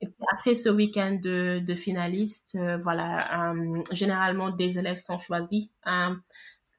Et 0.00 0.06
puis 0.06 0.24
après 0.32 0.54
ce 0.54 0.70
week-end 0.70 1.18
de, 1.22 1.60
de 1.60 1.74
finalistes, 1.76 2.54
euh, 2.56 2.78
voilà, 2.78 3.54
généralement 3.92 4.50
des 4.50 4.78
élèves 4.78 4.96
sont 4.96 5.18
choisis. 5.18 5.68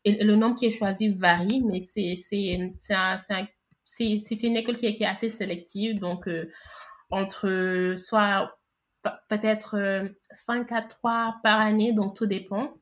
Euh, 0.07 0.11
le 0.21 0.35
nombre 0.35 0.55
qui 0.55 0.65
est 0.65 0.71
choisi 0.71 1.09
varie, 1.09 1.61
mais 1.61 1.81
c'est 1.81 2.15
c'est 2.17 2.73
c'est 3.83 4.43
une 4.43 4.55
école 4.55 4.77
qui 4.77 4.85
est, 4.85 5.05
assez 5.05 5.29
sélective, 5.29 5.99
donc 5.99 6.27
euh, 6.27 6.49
entre 7.09 7.95
soit 7.97 8.57
peut-être 9.29 10.05
5 10.31 10.71
à 10.71 10.81
3 10.81 11.35
par 11.43 11.59
année, 11.59 11.91
donc 11.93 12.15
tout 12.15 12.25
dépend. 12.25 12.73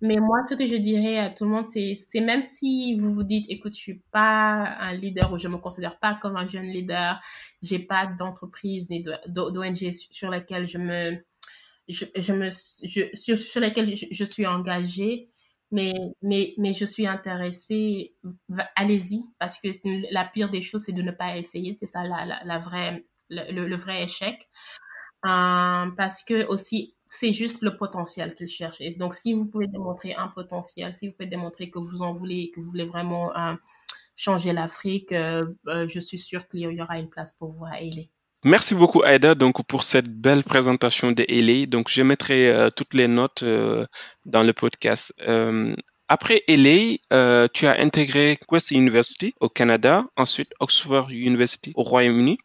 Mais 0.00 0.16
moi, 0.16 0.42
ce 0.48 0.54
que 0.54 0.66
je 0.66 0.74
dirais 0.74 1.18
à 1.18 1.30
tout 1.30 1.44
le 1.44 1.50
monde, 1.50 1.64
c'est 1.64 2.20
même 2.20 2.42
si 2.42 2.96
vous 2.96 3.14
vous 3.14 3.22
dites, 3.22 3.46
écoute, 3.48 3.74
je 3.74 3.80
suis 3.80 4.02
pas 4.10 4.76
un 4.80 4.92
leader 4.94 5.32
ou 5.32 5.38
je 5.38 5.46
me 5.46 5.58
considère 5.58 5.98
pas 6.00 6.18
comme 6.20 6.36
un 6.36 6.48
jeune 6.48 6.64
leader, 6.64 7.20
j'ai 7.62 7.78
pas 7.78 8.06
d'entreprise 8.06 8.90
ni 8.90 9.04
d'ONG 9.28 9.92
sur 10.10 10.28
laquelle 10.28 10.66
je 10.66 10.78
me, 10.78 11.24
je, 11.88 12.04
je 12.16 12.32
me, 12.32 12.48
je, 12.50 13.36
sur, 13.36 13.60
laquelle 13.60 13.94
je, 13.96 14.24
suis 14.24 14.46
engagée, 14.46 15.28
mais, 15.72 15.94
mais, 16.20 16.54
mais 16.58 16.72
je 16.74 16.84
suis 16.84 17.06
intéressée, 17.06 18.14
allez-y, 18.76 19.24
parce 19.38 19.58
que 19.58 19.68
la 20.12 20.24
pire 20.26 20.50
des 20.50 20.62
choses, 20.62 20.84
c'est 20.84 20.92
de 20.92 21.02
ne 21.02 21.10
pas 21.10 21.36
essayer, 21.36 21.74
c'est 21.74 21.86
ça 21.86 22.04
la, 22.04 22.58
vraie, 22.58 23.04
le, 23.30 23.76
vrai 23.76 24.04
échec. 24.04 24.48
Euh, 25.24 25.90
parce 25.96 26.22
que 26.24 26.46
aussi, 26.48 26.96
c'est 27.06 27.32
juste 27.32 27.62
le 27.62 27.76
potentiel 27.76 28.34
qu'ils 28.34 28.48
cherchent. 28.48 28.80
Donc, 28.98 29.14
si 29.14 29.32
vous 29.32 29.46
pouvez 29.46 29.66
démontrer 29.66 30.14
un 30.14 30.28
potentiel, 30.28 30.92
si 30.94 31.08
vous 31.08 31.14
pouvez 31.14 31.28
démontrer 31.28 31.70
que 31.70 31.78
vous 31.78 32.02
en 32.02 32.12
voulez, 32.12 32.50
que 32.50 32.60
vous 32.60 32.70
voulez 32.70 32.86
vraiment 32.86 33.34
euh, 33.36 33.54
changer 34.16 34.52
l'Afrique, 34.52 35.12
euh, 35.12 35.46
je 35.66 36.00
suis 36.00 36.18
sûre 36.18 36.48
qu'il 36.48 36.60
y 36.60 36.82
aura 36.82 36.98
une 36.98 37.08
place 37.08 37.32
pour 37.32 37.52
vous 37.52 37.64
à 37.64 37.80
Ailey. 37.80 38.10
Merci 38.44 38.74
beaucoup 38.74 39.04
Aida 39.04 39.36
donc 39.36 39.64
pour 39.64 39.84
cette 39.84 40.08
belle 40.08 40.42
présentation 40.42 41.12
de 41.12 41.24
Ailey. 41.28 41.66
Donc 41.66 41.88
je 41.88 42.02
mettrai 42.02 42.50
euh, 42.50 42.70
toutes 42.74 42.92
les 42.92 43.06
notes 43.06 43.44
euh, 43.44 43.86
dans 44.26 44.42
le 44.42 44.52
podcast. 44.52 45.14
Euh, 45.28 45.76
après 46.08 46.42
Ailey, 46.48 46.98
tu 47.54 47.66
as 47.66 47.80
intégré 47.80 48.36
Quest 48.48 48.72
University 48.72 49.34
au 49.40 49.48
Canada, 49.48 50.04
ensuite 50.16 50.50
Oxford 50.58 51.08
University 51.10 51.72
au 51.76 51.84
Royaume-Uni. 51.84 52.36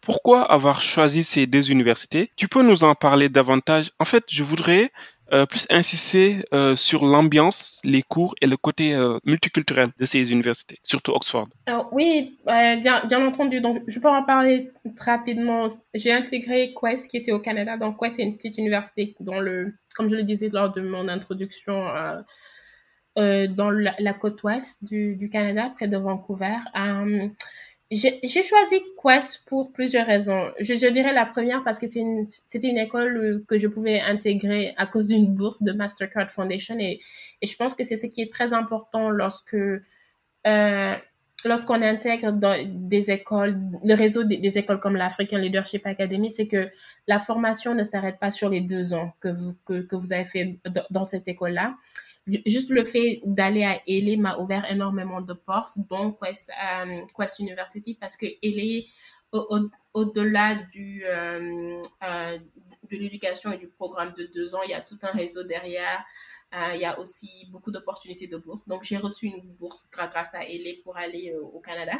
Pourquoi 0.00 0.42
avoir 0.42 0.82
choisi 0.82 1.22
ces 1.22 1.46
deux 1.46 1.70
universités? 1.70 2.30
Tu 2.36 2.48
peux 2.48 2.62
nous 2.62 2.84
en 2.84 2.94
parler 2.94 3.30
davantage 3.30 3.92
En 3.98 4.04
fait, 4.04 4.24
je 4.28 4.42
voudrais 4.42 4.90
euh, 5.32 5.46
plus 5.46 5.66
insister 5.70 6.44
euh, 6.52 6.76
sur 6.76 7.06
l'ambiance, 7.06 7.80
les 7.82 8.02
cours 8.02 8.34
et 8.42 8.46
le 8.46 8.58
côté 8.58 8.94
euh, 8.94 9.18
multiculturel 9.24 9.88
de 9.98 10.04
ces 10.04 10.30
universités, 10.30 10.78
surtout 10.82 11.12
Oxford. 11.12 11.48
Oui, 11.92 12.38
bien, 12.46 13.26
entendu. 13.26 13.62
Donc, 13.62 13.82
je 13.86 13.98
peux 14.00 14.08
en 14.08 14.22
parler 14.22 14.68
rapidement. 15.00 15.66
J'ai 15.94 16.12
intégré 16.12 16.74
Quest 16.78 17.10
qui 17.10 17.16
était 17.16 17.32
au 17.32 17.40
Canada. 17.40 17.78
Donc, 17.78 17.98
Quest, 17.98 18.16
c'est 18.16 18.22
une 18.22 18.36
petite 18.36 18.58
université 18.58 19.16
dont 19.20 19.40
le, 19.40 19.74
comme 19.96 20.10
je 20.10 20.16
le 20.16 20.24
disais 20.24 20.50
lors 20.52 20.70
de 20.70 20.82
mon 20.82 21.08
introduction, 21.08 21.86
dans 23.16 23.70
la, 23.70 24.14
côte 24.14 24.42
ouest 24.42 24.84
du, 24.84 25.30
Canada, 25.32 25.72
près 25.74 25.88
de 25.88 25.96
Vancouver. 25.96 26.58
J'ai 27.94 28.42
choisi 28.42 28.80
Quest 29.00 29.44
pour 29.46 29.72
plusieurs 29.72 30.06
raisons. 30.06 30.50
Je, 30.60 30.90
dirais 30.90 31.12
la 31.12 31.26
première 31.26 31.62
parce 31.62 31.78
que 31.78 31.86
c'était 31.86 32.68
une, 32.68 32.78
école 32.78 33.44
que 33.46 33.58
je 33.58 33.68
pouvais 33.68 34.00
intégrer 34.00 34.74
à 34.76 34.86
cause 34.86 35.08
d'une 35.08 35.26
bourse 35.26 35.62
de 35.62 35.72
Mastercard 35.72 36.30
Foundation 36.30 36.76
et, 36.78 36.98
je 37.42 37.56
pense 37.56 37.74
que 37.74 37.84
c'est 37.84 37.96
ce 37.96 38.06
qui 38.06 38.20
est 38.22 38.32
très 38.32 38.52
important 38.52 39.10
lorsque 39.10 39.54
euh, 39.54 40.94
lorsqu'on 41.44 41.82
intègre 41.82 42.32
dans 42.32 42.56
des 42.66 43.10
écoles, 43.10 43.56
le 43.84 43.94
réseau 43.94 44.24
des, 44.24 44.58
écoles 44.58 44.80
comme 44.80 44.96
l'African 44.96 45.38
Leadership 45.38 45.86
Academy, 45.86 46.30
c'est 46.30 46.48
que 46.48 46.68
la 47.06 47.18
formation 47.18 47.74
ne 47.74 47.84
s'arrête 47.84 48.18
pas 48.18 48.30
sur 48.30 48.48
les 48.48 48.60
deux 48.60 48.94
ans 48.94 49.12
que 49.20 49.28
vous, 49.28 49.54
que 49.64 49.94
vous 49.94 50.12
avez 50.12 50.24
fait 50.24 50.58
dans 50.90 51.04
cette 51.04 51.28
école-là 51.28 51.74
juste 52.26 52.70
le 52.70 52.84
fait 52.84 53.20
d'aller 53.24 53.64
à 53.64 53.82
LA 53.86 54.16
m'a 54.16 54.38
ouvert 54.38 54.70
énormément 54.70 55.20
de 55.20 55.32
portes, 55.34 55.74
dont 55.88 56.12
Quest, 56.12 56.50
euh, 56.50 57.00
Quest 57.16 57.38
University, 57.38 57.94
parce 57.94 58.16
que 58.16 58.26
LA, 58.42 58.86
au-delà 59.92 60.54
du, 60.72 61.04
euh, 61.04 61.80
euh, 62.02 62.38
de 62.90 62.96
l'éducation 62.96 63.52
et 63.52 63.58
du 63.58 63.68
programme 63.68 64.14
de 64.16 64.24
deux 64.32 64.54
ans, 64.54 64.62
il 64.64 64.70
y 64.70 64.74
a 64.74 64.80
tout 64.80 64.98
un 65.02 65.10
réseau 65.10 65.42
derrière. 65.42 66.04
il 66.72 66.80
y 66.80 66.84
a 66.84 67.00
aussi 67.00 67.48
beaucoup 67.50 67.72
d'opportunités 67.72 68.28
de 68.28 68.36
bourse. 68.36 68.68
Donc, 68.68 68.84
j'ai 68.84 68.96
reçu 68.96 69.26
une 69.26 69.42
bourse 69.58 69.88
grâce 69.90 70.34
à 70.34 70.44
LA 70.44 70.74
pour 70.84 70.96
aller 70.96 71.34
au 71.34 71.60
Canada. 71.60 71.98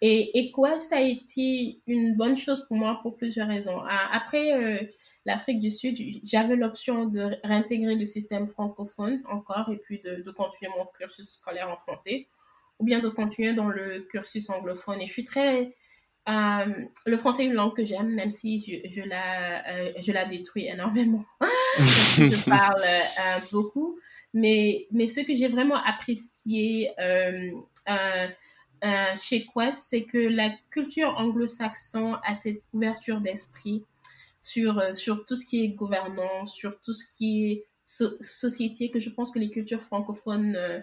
Et, 0.00 0.38
et 0.38 0.52
Quest 0.52 0.92
a 0.92 1.00
été 1.00 1.80
une 1.88 2.16
bonne 2.16 2.36
chose 2.36 2.64
pour 2.68 2.76
moi 2.76 3.00
pour 3.02 3.16
plusieurs 3.16 3.48
raisons. 3.48 3.80
Après, 4.12 4.92
l'Afrique 5.26 5.58
du 5.58 5.70
Sud, 5.70 5.96
j'avais 6.24 6.54
l'option 6.54 7.06
de 7.06 7.36
réintégrer 7.42 7.96
le 7.96 8.06
système 8.06 8.46
francophone 8.46 9.20
encore 9.28 9.70
et 9.70 9.76
puis 9.76 10.00
de, 10.00 10.30
continuer 10.30 10.70
mon 10.76 10.86
cursus 10.98 11.32
scolaire 11.32 11.68
en 11.68 11.76
français 11.76 12.28
ou 12.78 12.84
bien 12.84 13.00
de 13.00 13.08
continuer 13.08 13.52
dans 13.52 13.68
le 13.68 14.06
cursus 14.08 14.48
anglophone. 14.48 15.00
Et 15.00 15.06
je 15.06 15.12
suis 15.12 15.24
très... 15.24 15.74
Euh, 16.28 16.84
le 17.06 17.16
français 17.16 17.44
est 17.44 17.46
une 17.46 17.54
langue 17.54 17.74
que 17.74 17.84
j'aime, 17.84 18.14
même 18.14 18.30
si 18.30 18.58
je, 18.58 18.88
je 18.88 19.00
la, 19.02 19.66
euh, 19.68 19.92
je 20.00 20.12
la 20.12 20.26
détruis 20.26 20.66
énormément. 20.66 21.24
je 21.78 22.44
parle 22.48 22.82
euh, 22.82 23.38
beaucoup. 23.50 23.98
Mais, 24.32 24.86
mais 24.92 25.06
ce 25.08 25.20
que 25.20 25.34
j'ai 25.34 25.48
vraiment 25.48 25.82
apprécié 25.84 26.90
chez 29.16 29.46
Quest, 29.54 29.82
c'est 29.88 30.02
que 30.02 30.18
la 30.18 30.50
culture 30.70 31.16
anglo-saxonne 31.16 32.18
a 32.22 32.36
cette 32.36 32.62
ouverture 32.72 33.20
d'esprit 33.20 33.82
sur, 34.46 34.78
euh, 34.78 34.94
sur 34.94 35.24
tout 35.24 35.34
ce 35.34 35.44
qui 35.44 35.64
est 35.64 35.68
gouvernance, 35.68 36.54
sur 36.54 36.80
tout 36.80 36.94
ce 36.94 37.04
qui 37.04 37.50
est 37.50 37.66
société 37.84 38.90
que 38.90 39.00
je 39.00 39.10
pense 39.10 39.30
que 39.30 39.40
les 39.40 39.50
cultures 39.50 39.82
francophones 39.82 40.54
euh, 40.56 40.80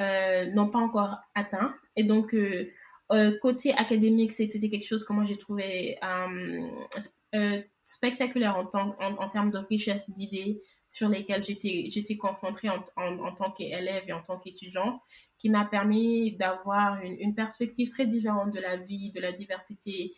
euh, 0.00 0.46
n'ont 0.52 0.68
pas 0.68 0.78
encore 0.78 1.16
atteint. 1.34 1.74
Et 1.96 2.04
donc, 2.04 2.34
côté 3.42 3.72
académique, 3.74 4.32
c'était 4.32 4.68
quelque 4.68 4.86
chose 4.86 5.04
que 5.04 5.12
moi 5.12 5.24
j'ai 5.24 5.36
trouvé 5.36 5.98
spectaculaire 7.82 8.56
en, 8.56 8.66
tant, 8.66 8.96
en, 9.00 9.28
termes 9.28 9.50
de 9.50 9.58
richesse 9.58 10.08
d'idées 10.08 10.62
sur 10.88 11.08
lesquelles 11.08 11.42
j'étais 11.42 12.16
confrontée 12.16 12.70
en, 12.70 12.82
en, 12.96 13.34
tant 13.34 13.50
qu'élève 13.50 14.04
et 14.06 14.12
en 14.12 14.22
tant 14.22 14.38
qu'étudiant, 14.38 15.02
qui 15.38 15.50
m'a 15.50 15.64
permis 15.64 16.36
d'avoir 16.36 17.00
une, 17.02 17.16
une, 17.18 17.34
perspective 17.34 17.90
très 17.90 18.06
différente 18.06 18.52
de 18.52 18.60
la 18.60 18.76
vie, 18.76 19.10
de 19.10 19.20
la 19.20 19.32
diversité 19.32 20.14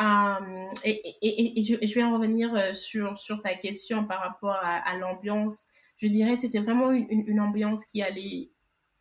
euh, 0.00 0.70
et, 0.84 1.62
je, 1.62 1.94
vais 1.94 2.02
en 2.02 2.14
revenir 2.14 2.54
euh, 2.54 2.72
sur, 2.72 3.14
ta 3.42 3.54
question 3.54 4.06
par 4.06 4.20
rapport 4.20 4.56
à, 4.62 4.96
l'ambiance. 4.96 5.66
Je 5.98 6.06
dirais 6.06 6.34
que 6.34 6.40
c'était 6.40 6.60
vraiment 6.60 6.90
une, 6.90 7.40
ambiance 7.40 7.84
qui 7.84 8.02
allait, 8.02 8.50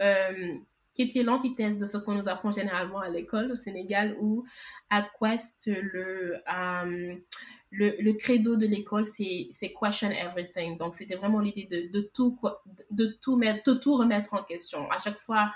euh, 0.01 0.55
qui 0.93 1.03
était 1.03 1.23
l'antithèse 1.23 1.77
de 1.77 1.85
ce 1.85 1.97
qu'on 1.97 2.15
nous 2.15 2.27
apprend 2.27 2.51
généralement 2.51 2.99
à 2.99 3.09
l'école 3.09 3.51
au 3.51 3.55
Sénégal, 3.55 4.17
où 4.19 4.43
à 4.89 5.07
Quest, 5.19 5.67
le, 5.67 6.41
le, 7.71 7.95
le, 8.01 8.13
credo 8.13 8.57
de 8.57 8.65
l'école, 8.65 9.05
c'est 9.05 9.73
question 9.73 10.11
everything. 10.11 10.77
Donc, 10.77 10.95
c'était 10.95 11.15
vraiment 11.15 11.39
l'idée 11.39 11.67
de, 11.71 11.97
de, 11.97 12.09
tout, 12.13 12.37
de, 12.91 13.17
tout 13.21 13.37
mettre, 13.37 13.71
de 13.71 13.79
tout 13.79 13.95
remettre 13.95 14.33
en 14.33 14.43
question. 14.43 14.91
À 14.91 14.97
chaque 14.97 15.19
fois 15.19 15.53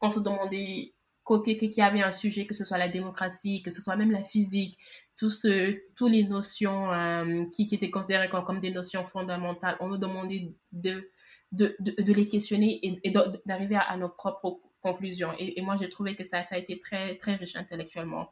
qu'on 0.00 0.08
se 0.08 0.20
demandait 0.20 0.94
côté 1.26 1.56
qu'il 1.56 1.76
y 1.76 1.82
avait 1.82 2.02
un 2.02 2.12
sujet, 2.12 2.46
que 2.46 2.54
ce 2.54 2.64
soit 2.64 2.78
la 2.78 2.88
démocratie, 2.88 3.60
que 3.62 3.70
ce 3.70 3.82
soit 3.82 3.96
même 3.96 4.12
la 4.12 4.22
physique, 4.22 4.78
toutes 5.16 5.42
les 5.44 6.24
notions 6.24 6.92
euh, 6.92 7.44
qui, 7.52 7.66
étaient 7.70 7.90
considérées 7.90 8.30
comme, 8.30 8.60
des 8.60 8.70
notions 8.70 9.04
fondamentales, 9.04 9.76
on 9.80 9.88
nous 9.88 9.98
demandait 9.98 10.54
de, 10.70 11.10
de, 11.50 11.76
de, 11.80 12.12
les 12.12 12.28
questionner 12.28 12.78
et, 12.82 13.10
d'arriver 13.44 13.76
à, 13.76 13.96
nos 13.96 14.08
propres 14.08 14.60
conclusions. 14.80 15.32
Et, 15.38 15.58
et 15.58 15.62
moi, 15.62 15.76
j'ai 15.80 15.88
trouvé 15.88 16.14
que 16.14 16.22
ça, 16.22 16.44
ça 16.44 16.54
a 16.54 16.58
été 16.58 16.78
très, 16.78 17.16
très 17.16 17.34
riche 17.34 17.56
intellectuellement. 17.56 18.30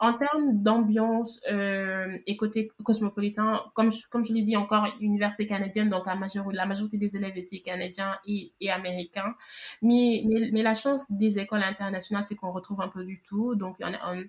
En 0.00 0.14
termes 0.14 0.62
d'ambiance 0.62 1.40
euh, 1.50 2.16
et 2.26 2.36
côté 2.36 2.70
cosmopolitain, 2.84 3.62
comme 3.74 3.90
je, 3.90 4.02
comme 4.10 4.24
je 4.24 4.32
l'ai 4.32 4.42
dit 4.42 4.56
encore, 4.56 4.86
université 5.00 5.46
canadienne, 5.46 5.90
donc 5.90 6.06
la 6.06 6.14
majorité, 6.66 6.98
des 6.98 7.16
élèves 7.16 7.36
étaient 7.36 7.58
canadiens 7.58 8.16
et, 8.24 8.52
et 8.60 8.70
américains. 8.70 9.34
Mais, 9.82 10.22
mais, 10.26 10.50
mais, 10.52 10.62
la 10.62 10.74
chance 10.74 11.04
des 11.10 11.40
écoles 11.40 11.64
internationales, 11.64 12.22
c'est 12.22 12.36
qu'on 12.36 12.52
retrouve 12.52 12.80
un 12.80 12.88
peu 12.88 13.04
du 13.04 13.20
tout. 13.22 13.56
Donc, 13.56 13.76
on, 13.80 14.22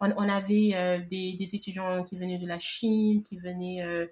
on, 0.00 0.10
on 0.16 0.28
avait 0.28 0.72
euh, 0.74 0.98
des, 1.08 1.34
des, 1.38 1.54
étudiants 1.54 2.04
qui 2.04 2.16
venaient 2.18 2.38
de 2.38 2.46
la 2.46 2.58
Chine, 2.58 3.22
qui 3.22 3.38
venaient 3.38 3.82
euh, 3.82 4.06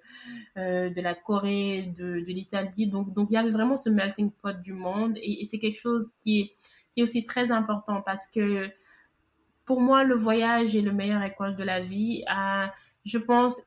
euh, 0.57 0.91
de 0.91 1.01
la 1.01 1.15
Corée, 1.15 1.93
de, 1.97 2.21
de 2.21 2.33
l'Italie. 2.33 2.87
Donc, 2.87 3.13
donc, 3.13 3.29
il 3.31 3.35
y 3.35 3.37
avait 3.37 3.51
vraiment 3.51 3.77
ce 3.77 3.91
melting 3.91 4.31
pot 4.31 4.59
du 4.61 4.73
monde. 4.73 5.17
Et, 5.19 5.43
et 5.43 5.45
c'est 5.45 5.59
quelque 5.59 5.79
chose 5.79 6.07
qui 6.21 6.41
est, 6.41 6.55
qui 6.93 7.01
est 7.01 7.03
aussi 7.03 7.25
très 7.25 7.53
important 7.53 8.03
parce 8.03 8.27
que 8.27 8.71
pour 9.65 9.81
moi, 9.81 10.05
le 10.05 10.15
voyage 10.15 10.77
est 10.77 10.83
le 10.83 10.93
meilleur 10.93 11.23
école 11.23 11.57
de 11.57 11.65
la 11.65 11.81
vie. 11.81 12.25
Euh, 12.31 12.67
je 13.05 13.19
pense 13.19 13.61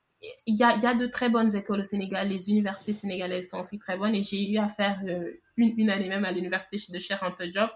il 0.45 0.55
y, 0.55 0.63
a, 0.63 0.95
de 0.95 1.05
très 1.05 1.29
bonnes 1.29 1.55
écoles 1.55 1.81
au 1.81 1.83
Sénégal. 1.83 2.29
Les 2.29 2.49
universités 2.49 2.93
sénégalaises 2.93 3.49
sont 3.49 3.59
aussi 3.59 3.77
très 3.77 3.97
bonnes 3.97 4.15
et 4.15 4.23
j'ai 4.23 4.49
eu 4.51 4.57
à 4.57 4.67
faire 4.67 4.99
euh, 5.05 5.31
une, 5.57 5.89
année 5.89 6.07
même 6.07 6.25
à 6.25 6.31
l'université 6.31 6.77
de 6.91 6.99
Cher 6.99 7.19
Job. 7.53 7.69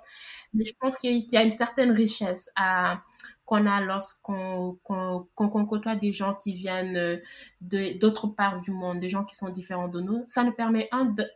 Mais 0.54 0.66
je 0.66 0.74
pense 0.80 0.98
qu'il 0.98 1.30
y 1.32 1.38
a 1.38 1.44
une 1.44 1.52
certaine 1.52 1.92
richesse 1.92 2.50
à, 2.56 3.02
qu'on 3.52 3.66
a 3.66 3.82
lorsqu'on 3.82 4.80
qu'on 4.82 5.66
côtoie 5.66 5.96
des 5.96 6.14
gens 6.14 6.36
qui 6.36 6.54
viennent 6.54 6.96
euh, 6.96 7.98
d'autres 8.00 8.28
parts 8.28 8.62
du 8.62 8.72
monde, 8.72 9.02
des 9.02 9.10
gens 9.10 9.26
qui 9.26 9.36
sont 9.36 9.50
différents 9.50 9.90
de 9.90 10.00
nous. 10.00 10.24
Ça 10.26 10.46
nous 10.46 10.54
permet, 10.54 10.90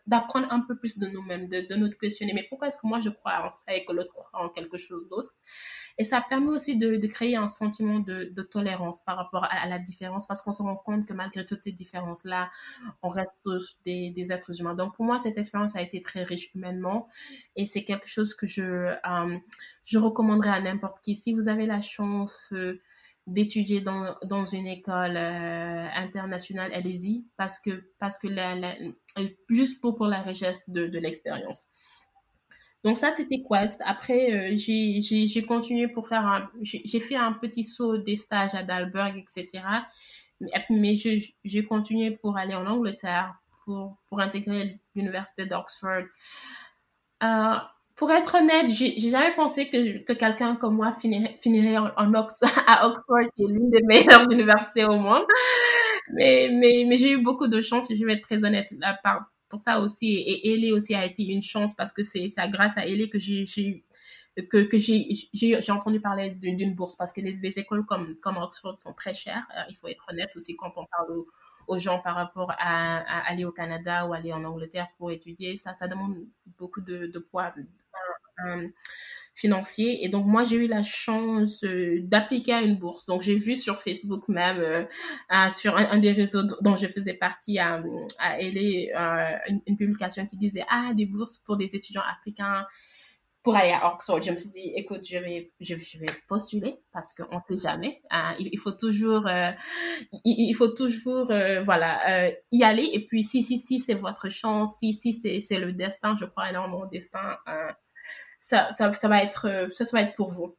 d'apprendre 0.07 0.47
un 0.49 0.61
peu 0.61 0.77
plus 0.77 0.97
de 0.97 1.07
nous-mêmes, 1.07 1.49
de, 1.49 1.75
nous 1.75 1.89
questionner. 1.89 2.31
Mais 2.33 2.45
pourquoi 2.47 2.69
est-ce 2.69 2.77
que 2.77 2.87
moi 2.87 3.01
je 3.01 3.09
crois 3.09 3.43
en 3.43 3.49
ça 3.49 3.75
et 3.75 3.83
que 3.83 3.91
l'autre 3.91 4.13
croit 4.13 4.29
en 4.33 4.47
quelque 4.47 4.77
chose 4.77 5.09
d'autre? 5.09 5.33
Et 5.97 6.05
ça 6.05 6.21
permet 6.21 6.47
aussi 6.47 6.77
de, 6.77 7.05
créer 7.07 7.35
un 7.35 7.49
sentiment 7.49 7.99
de, 7.99 8.41
tolérance 8.49 9.01
par 9.01 9.17
rapport 9.17 9.45
à, 9.49 9.67
la 9.67 9.79
différence, 9.79 10.25
parce 10.25 10.41
qu'on 10.41 10.53
se 10.53 10.63
rend 10.63 10.77
compte 10.77 11.05
que 11.05 11.13
malgré 11.13 11.43
toutes 11.43 11.61
ces 11.61 11.73
différences-là, 11.73 12.49
on 13.01 13.09
reste 13.09 13.49
des, 13.83 14.11
des, 14.11 14.31
êtres 14.31 14.59
humains. 14.59 14.75
Donc 14.75 14.95
pour 14.95 15.05
moi, 15.05 15.19
cette 15.19 15.37
expérience 15.37 15.75
a 15.75 15.81
été 15.81 15.99
très 15.99 16.23
riche 16.23 16.49
humainement, 16.53 17.07
et 17.57 17.65
c'est 17.65 17.83
quelque 17.83 18.07
chose 18.07 18.35
que 18.35 18.47
je, 18.47 18.61
euh, 18.61 19.37
je 19.85 19.97
recommanderais 19.99 20.49
à 20.49 20.61
n'importe 20.61 21.01
qui. 21.03 21.15
Si 21.15 21.33
vous 21.33 21.47
avez 21.47 21.65
la 21.65 21.81
chance 21.81 22.49
euh, 22.53 22.79
d'étudier 23.27 23.81
dans, 23.81 24.15
dans 24.23 24.45
une 24.45 24.67
école 24.67 25.17
euh, 25.17 25.87
internationale, 25.95 26.71
allez-y, 26.73 27.25
parce 27.37 27.59
que, 27.59 27.89
parce 27.99 28.17
que 28.17 28.27
la, 28.27 28.55
la, 28.55 28.75
juste 29.49 29.81
pour, 29.81 29.95
pour 29.95 30.07
la 30.07 30.21
richesse 30.21 30.63
de, 30.67 30.87
de 30.87 30.99
l'expérience. 30.99 31.67
Donc 32.83 32.97
ça, 32.97 33.11
c'était 33.11 33.41
Quest. 33.41 33.81
Après, 33.83 34.31
euh, 34.31 34.57
j'ai 34.57 35.45
continué 35.47 35.87
pour 35.87 36.07
faire 36.07 36.25
un... 36.25 36.49
J'ai 36.61 36.99
fait 36.99 37.15
un 37.15 37.33
petit 37.33 37.63
saut 37.63 37.97
des 37.97 38.15
stages 38.15 38.53
à 38.53 38.61
Dalberg, 38.61 39.17
etc. 39.17 39.63
Mais, 40.69 40.95
j'ai 40.95 41.65
continué 41.65 42.11
pour 42.11 42.37
aller 42.37 42.53
en 42.53 42.67
Angleterre, 42.67 43.33
pour, 43.63 43.97
pour 44.07 44.19
intégrer 44.19 44.79
l'université 44.93 45.47
d'Oxford. 45.47 46.03
Euh, 47.23 47.55
pour 47.95 48.11
être 48.11 48.35
honnête, 48.35 48.67
j'ai 48.67 49.09
jamais 49.09 49.33
pensé 49.35 49.69
que, 49.69 49.99
que 50.03 50.13
quelqu'un 50.13 50.55
comme 50.55 50.75
moi 50.75 50.91
finirait, 50.91 51.35
finirait 51.37 51.77
en, 51.77 51.87
à 52.67 52.87
Oxford, 52.87 53.29
qui 53.35 53.43
est 53.43 53.47
l'une 53.47 53.69
des 53.69 53.81
meilleures 53.83 54.23
universités 54.31 54.85
au 54.85 54.97
monde. 54.97 55.23
Mais, 56.11 56.49
mais, 56.51 56.85
mais 56.87 56.97
j'ai 56.97 57.11
eu 57.11 57.23
beaucoup 57.23 57.47
de 57.47 57.61
chance, 57.61 57.87
je 57.89 58.05
vais 58.05 58.13
être 58.13 58.23
très 58.23 58.43
honnête, 58.43 58.73
là, 58.79 58.99
pour 59.49 59.59
ça 59.59 59.79
aussi. 59.79 60.13
Et 60.13 60.53
Ellie 60.53 60.71
aussi 60.71 60.93
a 60.93 61.05
été 61.05 61.23
une 61.23 61.41
chance 61.41 61.73
parce 61.73 61.93
que 61.93 62.03
c'est 62.03 62.27
grâce 62.49 62.77
à 62.77 62.85
Ellie 62.85 63.09
que 63.09 63.19
j'ai 63.19 63.45
que, 64.43 64.63
que 64.63 64.77
j'ai 64.77 65.71
entendu 65.71 66.01
parler 66.01 66.31
d'une 66.31 66.75
bourse 66.75 66.95
parce 66.95 67.13
que 67.13 67.21
les, 67.21 67.59
écoles 67.59 67.85
comme, 67.85 68.15
comme 68.21 68.37
Oxford 68.37 68.77
sont 68.77 68.93
très 68.93 69.13
chères. 69.13 69.45
Euh, 69.57 69.61
il 69.69 69.75
faut 69.75 69.87
être 69.87 70.03
honnête 70.09 70.29
aussi 70.35 70.55
quand 70.55 70.73
on 70.75 70.85
parle 70.85 71.23
aux, 71.67 71.77
gens 71.77 71.99
par 71.99 72.15
rapport 72.15 72.51
à, 72.57 72.99
aller 73.29 73.45
au 73.45 73.51
Canada 73.51 74.07
ou 74.07 74.13
aller 74.13 74.33
en 74.33 74.43
Angleterre 74.43 74.87
pour 74.97 75.11
étudier. 75.11 75.57
Ça, 75.57 75.73
ça 75.73 75.87
demande 75.87 76.25
beaucoup 76.57 76.81
de, 76.81 77.19
poids. 77.31 77.53
Euh, 78.45 78.67
financier. 79.35 80.03
Et 80.05 80.09
donc, 80.09 80.25
moi, 80.25 80.45
j'ai 80.45 80.55
eu 80.55 80.67
la 80.67 80.81
chance 80.81 81.63
euh, 81.65 81.99
d'appliquer 82.03 82.53
à 82.53 82.61
une 82.61 82.77
bourse. 82.77 83.05
Donc, 83.05 83.21
j'ai 83.21 83.35
vu 83.35 83.57
sur 83.57 83.77
Facebook 83.77 84.27
même, 84.29 84.59
euh, 84.59 85.49
sur 85.51 85.75
un, 85.75 85.99
des 85.99 86.13
réseaux 86.13 86.43
dont 86.61 86.77
je 86.77 86.87
faisais 86.87 87.13
partie 87.13 87.59
à, 87.59 87.83
à 88.17 88.39
une, 88.41 89.77
publication 89.77 90.25
qui 90.25 90.37
disait, 90.37 90.63
ah, 90.69 90.93
des 90.95 91.05
bourses 91.05 91.37
pour 91.39 91.57
des 91.57 91.75
étudiants 91.75 92.03
africains 92.09 92.65
pour 93.45 93.55
aller 93.55 93.71
à 93.71 93.93
Oxford. 93.93 94.21
Je 94.21 94.31
me 94.31 94.35
suis 94.35 94.49
dit, 94.49 94.73
écoute, 94.75 95.07
je 95.07 95.17
vais, 95.17 95.53
je, 95.61 95.75
vais 95.75 96.05
postuler 96.27 96.75
parce 96.91 97.13
qu'on 97.13 97.33
ne 97.33 97.41
sait 97.47 97.61
jamais. 97.61 98.01
Hein. 98.11 98.35
il, 98.39 98.59
faut 98.59 98.73
toujours, 98.73 99.25
euh, 99.27 99.51
il, 100.25 100.53
faut 100.53 100.67
toujours, 100.67 101.27
voilà, 101.63 102.31
y 102.51 102.63
aller. 102.63 102.89
Et 102.91 103.05
puis, 103.05 103.23
si, 103.23 103.41
si, 103.41 103.57
si, 103.59 103.79
c'est 103.79 103.95
votre 103.95 104.27
chance, 104.29 104.79
si, 104.79 104.93
si, 104.93 105.13
c'est 105.13 105.59
le 105.59 105.71
destin, 105.71 106.17
je 106.19 106.25
crois 106.25 106.49
énormément 106.49 106.81
au 106.81 106.87
destin 106.87 107.37
ça, 108.45 108.71
ça, 108.71 108.93
ça, 108.93 109.07
va 109.07 109.23
être, 109.23 109.47
euh, 109.47 109.67
ça, 109.69 109.85
va 109.91 110.01
être 110.01 110.15
pour 110.15 110.29
vous. 110.29 110.55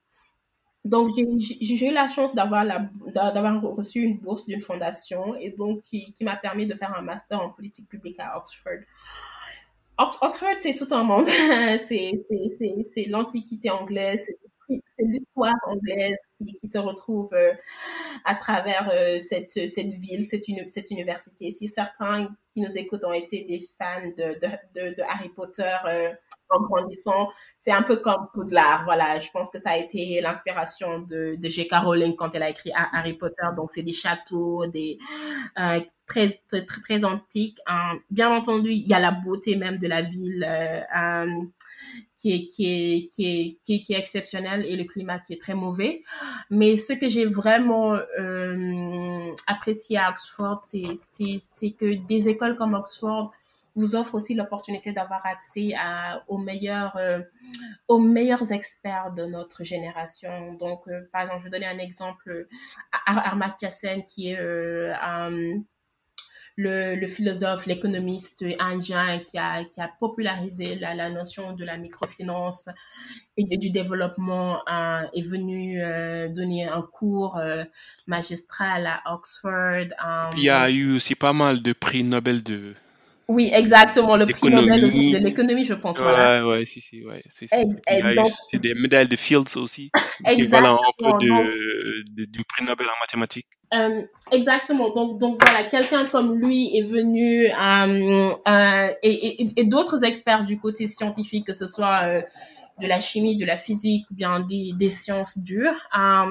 Donc, 0.85 1.11
j'ai 1.39 1.89
eu 1.89 1.93
la 1.93 2.09
chance 2.09 2.35
d'avoir 2.35 2.65
reçu 3.63 4.01
une 4.01 4.19
bourse 4.19 4.47
d'une 4.47 4.61
fondation 4.61 5.37
et 5.37 5.51
donc 5.51 5.83
qui 5.83 6.15
m'a 6.23 6.37
permis 6.37 6.67
de 6.67 6.75
faire 6.75 6.97
un 6.97 7.03
master 7.03 7.41
en 7.41 7.51
politique 7.51 7.89
publique 7.89 8.19
à 8.19 8.39
Oxford. 8.39 8.83
Oxford, 9.99 10.55
c'est 10.57 10.75
tout 10.75 10.89
un 10.91 11.05
monde. 11.05 11.27
c'est 11.79 12.13
l'antiquité 13.09 13.71
anglaise, 13.71 14.27
l'histoire 14.99 15.55
anglaise 15.67 16.17
qui, 16.61 16.69
se 16.71 16.79
retrouve 16.79 17.33
euh, 17.33 17.53
à 18.25 18.35
travers 18.35 18.91
euh, 18.93 19.19
cette, 19.19 19.69
cette 19.69 19.93
ville, 19.93 20.25
cette, 20.25 20.49
une, 20.49 20.69
cette 20.69 20.91
université. 20.91 21.51
Si 21.51 21.69
certains 21.69 22.29
qui 22.55 22.61
nous 22.61 22.77
écoutent 22.77 23.05
ont 23.05 23.13
été 23.13 23.45
des 23.45 23.67
fans 23.79 24.07
de, 24.07 24.35
de, 24.41 24.95
de, 24.95 25.03
Harry 25.03 25.31
Potter 25.31 25.77
euh, 25.87 26.13
en 26.51 26.61
grandissant, 26.61 27.31
c'est 27.59 27.73
un 27.73 27.83
peu 27.83 27.97
comme 27.97 28.29
Poudlard. 28.35 28.85
Voilà, 28.85 29.19
je 29.19 29.31
pense 29.31 29.51
que 29.51 29.59
ça 29.59 29.71
a 29.71 29.77
été 29.77 30.21
l'inspiration 30.21 31.01
de, 31.01 31.37
de 31.37 31.49
J.K. 31.49 31.75
Rowling 31.83 32.17
quand 32.17 32.35
elle 32.35 32.43
a 32.43 32.51
écrit 32.51 32.71
Harry 32.75 33.15
Potter. 33.15 33.47
Donc, 33.57 33.73
c'est 33.73 33.83
des 33.83 33.93
châteaux, 33.93 34.67
des 34.67 34.99
très, 36.07 36.41
très, 36.49 36.65
très, 36.65 37.05
antiques. 37.05 37.59
Hein. 37.67 37.99
Bien 38.11 38.31
entendu, 38.31 38.71
il 38.71 38.87
y 38.87 38.95
a 38.95 39.01
la 39.01 39.11
beauté 39.11 39.57
même 39.57 39.79
de 39.79 39.89
la 39.89 40.03
ville. 40.03 40.47
Qui 42.17 42.33
est, 42.33 42.43
qui 42.45 42.65
est, 42.67 43.09
qui 43.09 43.27
est, 43.75 43.83
qui 43.83 43.93
est, 43.93 43.99
exceptionnel 43.99 44.65
et 44.65 44.77
le 44.77 44.85
climat 44.85 45.19
qui 45.19 45.35
est 45.35 45.41
très 45.41 45.55
mauvais. 45.55 46.03
Mais 46.51 46.79
ce 46.79 46.95
que 46.95 47.09
j'ai 47.09 47.27
vraiment 47.27 47.93
euh, 47.95 49.35
apprécié 49.47 49.99
à 49.99 50.11
Oxford, 50.11 50.63
c'est 50.63 51.71
que 51.73 51.95
des 52.07 52.29
écoles 52.29 52.57
comme 52.57 52.75
Oxford 52.75 53.33
vous 53.75 53.95
offrent 53.95 54.15
aussi 54.15 54.35
l'opportunité 54.35 54.93
d'avoir 54.93 55.27
accès 55.27 55.75
à, 55.79 56.23
aux 56.29 56.39
meilleurs 56.39 56.97
euh, 56.97 57.21
aux 57.89 57.99
meilleurs 57.99 58.51
experts 58.51 59.13
de 59.15 59.27
notre 59.27 59.63
génération. 59.65 60.55
Donc, 60.55 60.89
euh, 60.89 61.03
par 61.13 61.21
exemple, 61.21 61.41
je 61.41 61.45
vais 61.45 61.51
donner 61.51 61.67
un 61.67 61.79
exemple. 61.79 62.49
Ar 63.05 63.33
Amartya 63.35 63.71
Sen, 63.71 64.03
qui 64.03 64.31
est 64.33 64.39
un 64.39 65.61
le, 66.57 66.97
le 66.97 67.07
philosophe, 67.07 67.67
l'économiste 67.67 68.45
indien 68.59 69.21
qui 69.21 69.37
a, 69.37 69.65
qui 69.65 69.81
a 69.81 69.89
popularisé 70.01 70.75
la, 70.77 70.95
la, 70.95 71.11
notion 71.11 71.53
de 71.53 71.65
la 71.65 71.77
microfinance 71.77 72.71
et 73.37 73.59
du 73.59 73.71
développement 73.71 74.63
euh, 74.67 75.03
est 75.15 75.23
venu 75.23 75.83
euh, 75.83 76.29
donner 76.29 76.67
un 76.67 76.81
cours 76.81 77.37
euh, 77.37 77.65
magistral 78.07 78.87
à 78.87 79.15
Oxford. 79.15 79.89
Il 80.37 80.43
y 80.43 80.51
a 80.51 80.71
eu 80.71 80.97
aussi 80.97 81.15
pas 81.15 81.35
mal 81.35 81.63
de 81.63 81.75
prix 81.75 82.03
Nobel 82.03 82.43
de, 82.43 82.75
oui, 83.29 83.51
exactement, 83.53 84.17
le 84.17 84.25
prix 84.25 84.51
Nobel 84.51 84.81
de, 84.81 85.19
l'économie, 85.19 85.65
je 85.65 85.75
pense. 85.75 85.99
Ouais, 85.99 86.05
voilà. 86.05 86.47
ouais, 86.47 86.65
si, 86.65 86.81
si, 86.81 87.05
ouais. 87.05 87.23
C'est, 87.29 87.49
c'est. 87.49 87.67
Il 87.91 87.99
y 87.99 88.01
a 88.01 88.15
donc... 88.15 88.29
eu 88.53 88.59
des 88.59 88.75
médailles 88.75 89.09
de 89.09 89.17
Fields 89.17 89.57
aussi. 89.57 89.91
exactement. 90.25 90.79
Voilà, 91.01 91.13
un 91.13 91.19
peu 91.19 91.27
de, 91.27 92.25
du 92.25 92.45
prix 92.45 92.65
Nobel 92.65 92.87
en 92.87 93.01
mathématiques. 93.01 93.49
Euh, 93.75 94.03
exactement. 94.31 94.95
Donc, 94.95 95.19
donc 95.19 95.39
voilà, 95.43 95.65
quelqu'un 95.65 96.07
comme 96.07 96.39
lui 96.39 96.77
est 96.79 96.85
venu 96.85 97.49
euh, 97.49 98.29
euh, 98.47 98.95
et, 99.03 99.43
et, 99.43 99.53
et 99.57 99.65
d'autres 99.65 100.05
experts 100.05 100.45
du 100.45 100.61
côté 100.61 100.87
scientifique, 100.87 101.49
que 101.49 101.53
ce 101.53 101.67
soit 101.67 102.23
de 102.81 102.87
la 102.87 102.99
chimie, 102.99 103.37
de 103.37 103.45
la 103.45 103.57
physique 103.57 104.09
ou 104.11 104.15
bien 104.15 104.41
des, 104.41 104.73
des 104.75 104.91
sciences 104.91 105.39
dures. 105.39 105.77
Euh, 105.99 106.31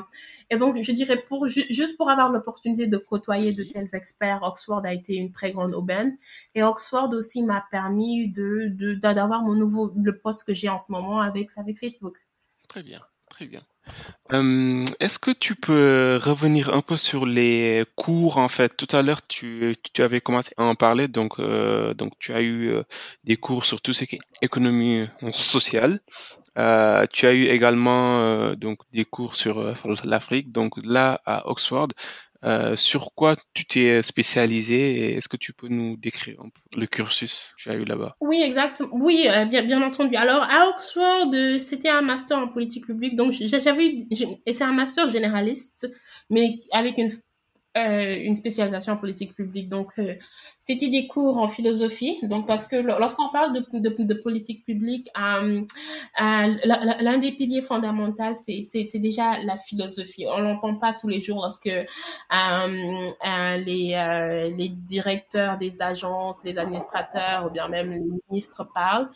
et 0.49 0.57
donc, 0.57 0.81
je 0.81 0.91
dirais, 0.91 1.23
pour, 1.27 1.47
juste 1.47 1.97
pour 1.97 2.09
avoir 2.09 2.31
l'opportunité 2.31 2.87
de 2.87 2.97
côtoyer 2.97 3.51
de 3.51 3.63
tels 3.63 3.93
experts, 3.93 4.41
Oxford 4.43 4.81
a 4.85 4.93
été 4.93 5.15
une 5.15 5.31
très 5.31 5.51
grande 5.51 5.73
aubaine. 5.73 6.15
Et 6.53 6.63
Oxford 6.63 7.09
aussi 7.13 7.41
m'a 7.41 7.65
permis 7.71 8.29
de, 8.31 8.95
d'avoir 8.95 9.41
mon 9.41 9.53
nouveau, 9.53 9.91
le 9.95 10.17
poste 10.17 10.45
que 10.45 10.53
j'ai 10.53 10.69
en 10.69 10.77
ce 10.77 10.91
moment 10.91 11.21
avec, 11.21 11.49
avec 11.57 11.79
Facebook. 11.79 12.17
Très 12.67 12.83
bien, 12.83 13.01
très 13.29 13.47
bien. 13.47 13.61
Euh, 14.33 14.85
est-ce 14.99 15.19
que 15.19 15.31
tu 15.31 15.55
peux 15.55 16.19
revenir 16.21 16.73
un 16.73 16.81
peu 16.81 16.97
sur 16.97 17.25
les 17.25 17.83
cours 17.95 18.37
en 18.37 18.47
fait? 18.47 18.75
Tout 18.75 18.87
à 18.95 19.03
l'heure, 19.03 19.25
tu, 19.27 19.75
tu 19.93 20.01
avais 20.01 20.19
commencé 20.19 20.53
à 20.57 20.63
en 20.63 20.75
parler, 20.75 21.07
donc, 21.07 21.39
euh, 21.39 21.93
donc 21.93 22.13
tu 22.17 22.33
as 22.33 22.41
eu 22.41 22.69
euh, 22.69 22.83
des 23.23 23.37
cours 23.37 23.65
sur 23.65 23.81
tout 23.81 23.93
ce 23.93 24.03
qui 24.05 24.15
est 24.15 24.19
économie 24.41 25.05
sociale. 25.31 25.99
Tu 26.55 27.25
as 27.27 27.33
eu 27.33 27.45
également 27.45 28.53
donc 28.55 28.79
des 28.93 29.05
cours 29.05 29.35
sur, 29.35 29.59
euh, 29.59 29.73
l'Afrique. 30.05 30.51
Donc 30.51 30.73
là, 30.83 31.21
à 31.25 31.47
Oxford, 31.49 31.89
sur 32.75 33.13
quoi 33.15 33.35
tu 33.53 33.65
t'es 33.65 34.01
spécialisé 34.01 35.15
Est-ce 35.15 35.27
que 35.27 35.37
tu 35.37 35.53
peux 35.53 35.67
nous 35.67 35.97
décrire 35.97 36.41
le 36.75 36.85
cursus 36.85 37.53
que 37.57 37.63
tu 37.63 37.69
as 37.69 37.75
eu 37.75 37.85
là-bas? 37.85 38.15
Oui, 38.21 38.41
exactement. 38.41 38.89
Oui, 38.93 39.27
bien, 39.49 39.63
bien 39.63 39.81
entendu. 39.81 40.15
Alors, 40.15 40.43
à 40.43 40.69
Oxford, 40.69 41.31
c'était 41.59 41.89
un 41.89 42.01
master 42.01 42.37
en 42.37 42.47
politique 42.47 42.85
publique. 42.85 43.15
Donc, 43.15 43.33
j'avais 43.33 44.07
et 44.45 44.53
c'est 44.53 44.63
un 44.63 44.73
master 44.73 45.09
généraliste, 45.09 45.89
mais 46.29 46.59
avec 46.71 46.97
une 46.97 47.11
euh, 47.77 48.13
une 48.17 48.37
spécialisation 48.37 48.93
en 48.93 48.97
politique 48.97 49.35
publique. 49.35 49.67
Donc, 49.67 49.89
euh, 49.99 50.15
c'était 50.59 50.87
des 50.87 51.07
cours 51.07 51.37
en 51.37 51.49
philosophie. 51.49 52.19
Donc, 52.23 52.47
parce 52.47 52.67
que 52.67 52.77
lorsqu'on 52.77 53.27
parle 53.29 53.51
de, 53.51 54.13
politique 54.13 54.63
publique, 54.63 55.09
euh, 55.19 55.65
l'un 56.17 57.17
des 57.17 57.33
piliers 57.33 57.61
fondamentaux, 57.61 58.33
c'est 58.33 58.99
déjà 58.99 59.43
la 59.43 59.57
philosophie. 59.57 60.25
On 60.25 60.39
l'entend 60.39 60.75
pas 60.75 60.93
tous 60.93 61.09
les 61.09 61.19
jours 61.19 61.41
lorsque 61.41 61.65
les, 61.65 61.85
directeurs 64.87 65.57
des 65.57 65.81
agences, 65.81 66.45
les 66.45 66.57
administrateurs 66.57 67.47
ou 67.47 67.49
bien 67.49 67.67
même 67.67 67.91
les 67.91 67.99
ministres 68.29 68.65
parlent. 68.73 69.09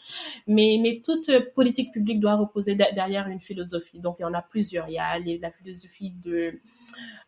Mais, 0.48 1.02
toute 1.06 1.32
politique 1.56 1.94
publique 1.94 2.20
doit 2.20 2.36
reposer 2.36 2.76
derrière 2.76 3.30
une 3.30 3.40
philosophie. 3.40 4.00
Donc, 4.00 4.18
il 4.20 4.24
y 4.24 4.26
en 4.26 4.34
a 4.34 4.42
plusieurs. 4.42 4.90
Il 4.90 4.96
y 4.96 5.00
a 5.00 5.18
la 5.18 5.52
philosophie 5.52 6.12
de 6.26 6.60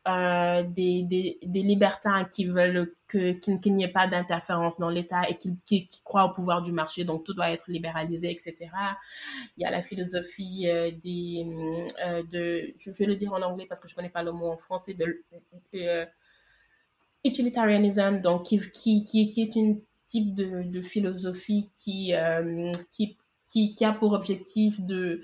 euh, 0.08 0.64
des, 0.64 1.06
des, 1.44 1.62
libertins 1.62 2.26
qui 2.26 2.46
veulent 2.46 2.94
qu'il 3.08 3.76
n'y 3.76 3.84
ait 3.84 3.92
pas 3.92 4.08
d'interférence 4.08 4.78
dans 4.78 4.90
l'État 4.90 5.28
et 5.30 5.36
qui, 5.36 5.58
qui, 5.66 5.88
croient 6.04 6.26
au 6.26 6.34
pouvoir 6.34 6.62
du 6.62 6.72
marché, 6.72 7.04
donc 7.04 7.24
tout 7.24 7.34
doit 7.34 7.52
être 7.52 7.70
libéralisé, 7.70 8.32
etc. 8.32 8.70
Il 9.58 9.64
y 9.64 9.66
a 9.66 9.72
la 9.72 9.82
philosophie 9.82 10.68
euh, 10.68 10.92
des, 11.04 11.46
euh, 12.06 12.24
de, 12.32 12.74
je 12.80 12.92
vais 12.92 13.06
le 13.06 13.16
dire 13.16 13.34
en 13.34 13.42
anglais 13.42 13.66
parce 13.68 13.80
que 13.82 13.88
je 13.88 13.96
connais 13.96 14.10
pas 14.10 14.24
le 14.24 14.32
mot 14.32 14.52
en 14.52 14.58
français, 14.58 14.94
de 14.94 15.24
euh, 15.76 16.06
utilitarianism, 17.26 18.22
donc 18.22 18.44
qui, 18.44 18.60
qui, 18.72 19.04
qui, 19.04 19.42
est 19.42 19.56
une 19.56 19.82
type 20.08 20.36
de, 20.36 20.64
de 20.64 20.82
philosophie 20.82 21.70
qui, 21.76 22.14
qui 22.92 23.18
qui, 23.52 23.84
a 23.84 23.94
pour 23.94 24.14
objectif 24.14 24.80
de, 24.80 25.22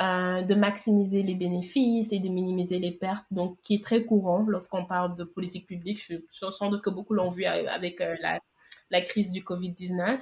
euh, 0.00 0.42
de 0.42 0.54
maximiser 0.54 1.22
les 1.22 1.34
bénéfices 1.34 2.12
et 2.12 2.20
de 2.20 2.28
minimiser 2.28 2.78
les 2.78 2.92
pertes, 2.92 3.26
donc 3.30 3.58
qui 3.62 3.74
est 3.74 3.82
très 3.82 4.04
courant 4.04 4.44
lorsqu'on 4.46 4.84
parle 4.84 5.16
de 5.16 5.24
politique 5.24 5.66
publique. 5.66 6.00
Je, 6.00 6.16
je 6.32 6.50
sens 6.50 6.76
que 6.80 6.90
beaucoup 6.90 7.14
l'ont 7.14 7.30
vu 7.30 7.44
avec 7.44 8.00
euh, 8.00 8.14
la, 8.20 8.40
la, 8.90 9.00
crise 9.00 9.32
du 9.32 9.42
Covid-19. 9.42 10.20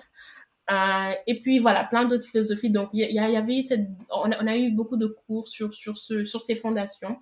Euh, 0.71 1.13
et 1.27 1.43
puis 1.43 1.59
voilà, 1.59 1.85
plein 1.85 2.07
d'autres 2.07 2.27
philosophies. 2.27 2.71
Donc 2.71 2.89
il 2.95 3.07
y, 3.11 3.15
y, 3.15 3.19
avait 3.19 3.61
cette, 3.61 3.89
on 4.11 4.31
a, 4.31 4.57
eu 4.57 4.71
beaucoup 4.71 4.97
de 4.97 5.07
cours 5.07 5.49
sur, 5.49 5.75
sur, 5.75 5.99
ce, 5.99 6.25
sur 6.25 6.41
ces 6.41 6.57
fondations 6.57 7.19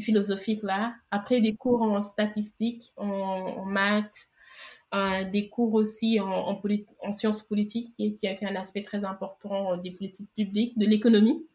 philosophiques 0.00 0.64
là. 0.64 0.94
Après 1.12 1.40
des 1.40 1.54
cours 1.54 1.82
en 1.82 2.02
statistiques, 2.02 2.92
en, 2.96 3.64
maths, 3.64 4.28
des 4.92 5.48
cours 5.50 5.74
aussi 5.74 6.18
en, 6.20 6.26
en, 6.26 6.62
en 7.02 7.12
sciences 7.12 7.42
politiques 7.42 7.92
qui, 7.94 8.14
qui, 8.14 8.26
a 8.26 8.34
fait 8.34 8.46
un 8.46 8.56
aspect 8.56 8.82
très 8.82 9.04
important 9.04 9.76
des 9.76 9.90
politiques 9.90 10.30
publiques, 10.34 10.78
de 10.78 10.86
l'économie, 10.86 11.46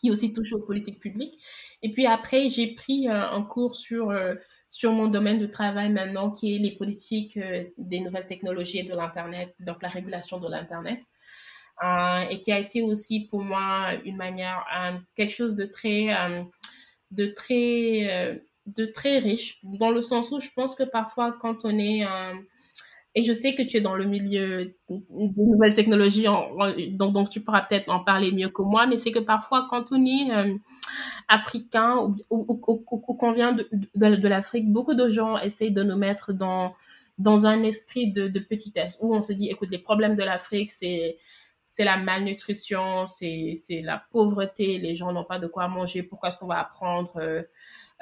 qui 0.00 0.10
aussi 0.10 0.32
touche 0.32 0.52
aux 0.52 0.60
politiques 0.60 1.00
publiques. 1.00 1.38
Et 1.82 1.92
puis 1.92 2.06
après, 2.06 2.48
j'ai 2.48 2.74
pris 2.74 3.08
euh, 3.08 3.30
un 3.30 3.42
cours 3.42 3.74
sur, 3.74 4.10
euh, 4.10 4.34
sur 4.68 4.92
mon 4.92 5.08
domaine 5.08 5.38
de 5.38 5.46
travail 5.46 5.90
maintenant, 5.90 6.30
qui 6.30 6.54
est 6.54 6.58
les 6.58 6.72
politiques 6.72 7.36
euh, 7.36 7.64
des 7.78 8.00
nouvelles 8.00 8.26
technologies 8.26 8.78
et 8.78 8.82
de 8.84 8.94
l'Internet, 8.94 9.54
donc 9.60 9.82
la 9.82 9.88
régulation 9.88 10.38
de 10.38 10.48
l'Internet. 10.48 11.00
et 12.30 12.40
qui 12.40 12.52
a 12.52 12.58
été 12.58 12.82
aussi 12.82 13.26
pour 13.30 13.42
moi 13.42 13.94
une 14.04 14.16
manière, 14.16 14.64
quelque 15.14 15.32
chose 15.32 15.54
de 15.54 15.64
très, 15.64 16.08
de 17.10 17.26
très, 17.28 18.42
de 18.66 18.84
très 18.86 19.18
riche, 19.18 19.58
dans 19.62 19.90
le 19.90 20.02
sens 20.02 20.30
où 20.30 20.40
je 20.40 20.50
pense 20.54 20.74
que 20.74 20.82
parfois 20.82 21.32
quand 21.32 21.64
on 21.64 21.78
est 21.78 22.04
et 23.14 23.24
je 23.24 23.32
sais 23.32 23.54
que 23.54 23.62
tu 23.62 23.78
es 23.78 23.80
dans 23.80 23.96
le 23.96 24.04
milieu 24.04 24.72
des 24.88 25.42
nouvelles 25.42 25.74
technologies, 25.74 26.26
donc, 26.92 27.12
donc 27.12 27.30
tu 27.30 27.40
pourras 27.40 27.62
peut-être 27.62 27.88
en 27.88 28.04
parler 28.04 28.30
mieux 28.30 28.48
que 28.50 28.62
moi, 28.62 28.86
mais 28.86 28.98
c'est 28.98 29.10
que 29.10 29.18
parfois, 29.18 29.66
quand 29.68 29.86
on 29.90 30.04
est 30.04 30.30
euh, 30.32 30.54
africain 31.28 31.96
ou, 31.98 32.16
ou, 32.30 32.62
ou, 32.68 33.14
qu'on 33.14 33.32
vient 33.32 33.52
de, 33.52 33.68
de, 33.96 34.28
l'Afrique, 34.28 34.70
beaucoup 34.70 34.94
de 34.94 35.08
gens 35.08 35.38
essayent 35.38 35.72
de 35.72 35.82
nous 35.82 35.96
mettre 35.96 36.32
dans, 36.32 36.72
dans 37.18 37.46
un 37.46 37.64
esprit 37.64 38.12
de, 38.12 38.28
de 38.28 38.38
petitesse, 38.38 38.96
où 39.00 39.14
on 39.14 39.22
se 39.22 39.32
dit, 39.32 39.48
écoute, 39.48 39.70
les 39.72 39.78
problèmes 39.78 40.14
de 40.14 40.22
l'Afrique, 40.22 40.70
c'est 40.70 41.16
c'est 41.72 41.84
la 41.84 41.96
malnutrition, 41.96 43.06
c'est 43.06 43.54
la 43.84 44.02
pauvreté, 44.10 44.78
les 44.78 44.96
gens 44.96 45.12
n'ont 45.12 45.24
pas 45.24 45.38
de 45.38 45.46
quoi 45.46 45.68
manger, 45.68 46.02
pourquoi 46.02 46.28
est-ce 46.28 46.36
qu'on 46.36 46.48
va 46.48 46.58
apprendre, 46.58 47.16
euh, 47.18 47.42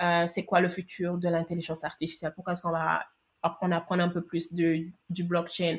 euh, 0.01 0.27
c'est 0.27 0.47
quoi 0.47 0.61
le 0.61 0.71
futur 0.71 1.19
de 1.19 1.29
l'intelligence 1.29 1.85
artificielle, 1.85 2.33
pourquoi 2.35 2.55
est-ce 2.55 2.63
qu'on 2.63 2.71
va 2.71 3.03
apprendre, 3.43 3.75
apprendre 3.77 4.03
un 4.03 4.09
peu 4.09 4.23
plus 4.23 4.53
de, 4.53 4.87
du 5.11 5.25
blockchain. 5.25 5.79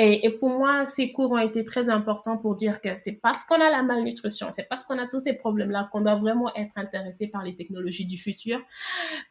Et, 0.00 0.30
pour 0.38 0.50
moi, 0.50 0.86
ces 0.86 1.10
cours 1.10 1.32
ont 1.32 1.38
été 1.38 1.64
très 1.64 1.88
importants 1.88 2.36
pour 2.36 2.54
dire 2.54 2.80
que 2.80 2.90
c'est 2.94 3.14
parce 3.14 3.42
qu'on 3.42 3.56
a 3.56 3.68
la 3.68 3.82
malnutrition, 3.82 4.46
c'est 4.52 4.68
parce 4.68 4.84
qu'on 4.84 4.96
a 4.96 5.08
tous 5.08 5.18
ces 5.18 5.32
problèmes-là 5.32 5.88
qu'on 5.90 6.02
doit 6.02 6.14
vraiment 6.14 6.54
être 6.54 6.70
intéressé 6.76 7.26
par 7.26 7.42
les 7.42 7.56
technologies 7.56 8.06
du 8.06 8.16
futur, 8.16 8.60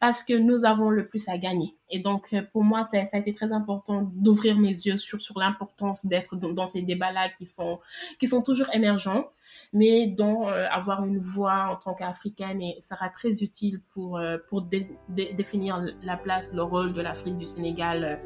parce 0.01 0.25
que 0.25 0.33
nous 0.33 0.65
avons 0.65 0.89
le 0.89 1.05
plus 1.05 1.29
à 1.29 1.37
gagner. 1.37 1.73
Et 1.89 1.99
donc, 1.99 2.33
euh, 2.33 2.41
pour 2.51 2.65
moi, 2.65 2.83
ça, 2.83 2.97
a 2.97 3.17
été 3.17 3.33
très 3.33 3.53
important 3.53 4.11
d'ouvrir 4.13 4.57
mes 4.57 4.67
yeux 4.67 4.97
sur, 4.97 5.21
sur 5.21 5.39
l'importance 5.39 6.05
d'être 6.05 6.35
dans, 6.35 6.65
ces 6.65 6.81
débats-là 6.81 7.29
qui 7.37 7.45
sont, 7.45 7.79
qui 8.19 8.27
sont 8.27 8.41
toujours 8.41 8.67
émergents, 8.73 9.29
mais 9.71 10.07
dont 10.07 10.49
euh, 10.49 10.67
avoir 10.69 11.05
une 11.05 11.19
voix 11.19 11.69
en 11.71 11.77
tant 11.77 11.93
qu'Africaine 11.93 12.61
sera 12.81 13.07
très 13.07 13.41
utile 13.41 13.79
pour, 13.93 14.17
euh, 14.17 14.37
pour 14.49 14.63
dé, 14.63 14.85
dé, 15.07 15.31
définir 15.31 15.81
la 16.03 16.17
place, 16.17 16.51
le 16.53 16.63
rôle 16.63 16.91
de 16.91 17.01
l'Afrique 17.01 17.37
du 17.37 17.45
Sénégal 17.45 18.19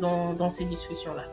dans, 0.00 0.34
dans 0.34 0.50
ces 0.50 0.64
discussions-là. 0.64 1.28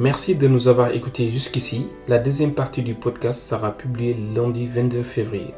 Merci 0.00 0.36
de 0.36 0.46
nous 0.46 0.68
avoir 0.68 0.92
écoutés 0.92 1.28
jusqu'ici. 1.28 1.88
La 2.06 2.20
deuxième 2.20 2.54
partie 2.54 2.82
du 2.82 2.94
podcast 2.94 3.40
sera 3.40 3.76
publiée 3.76 4.14
lundi 4.14 4.68
22 4.68 5.02
février. 5.02 5.54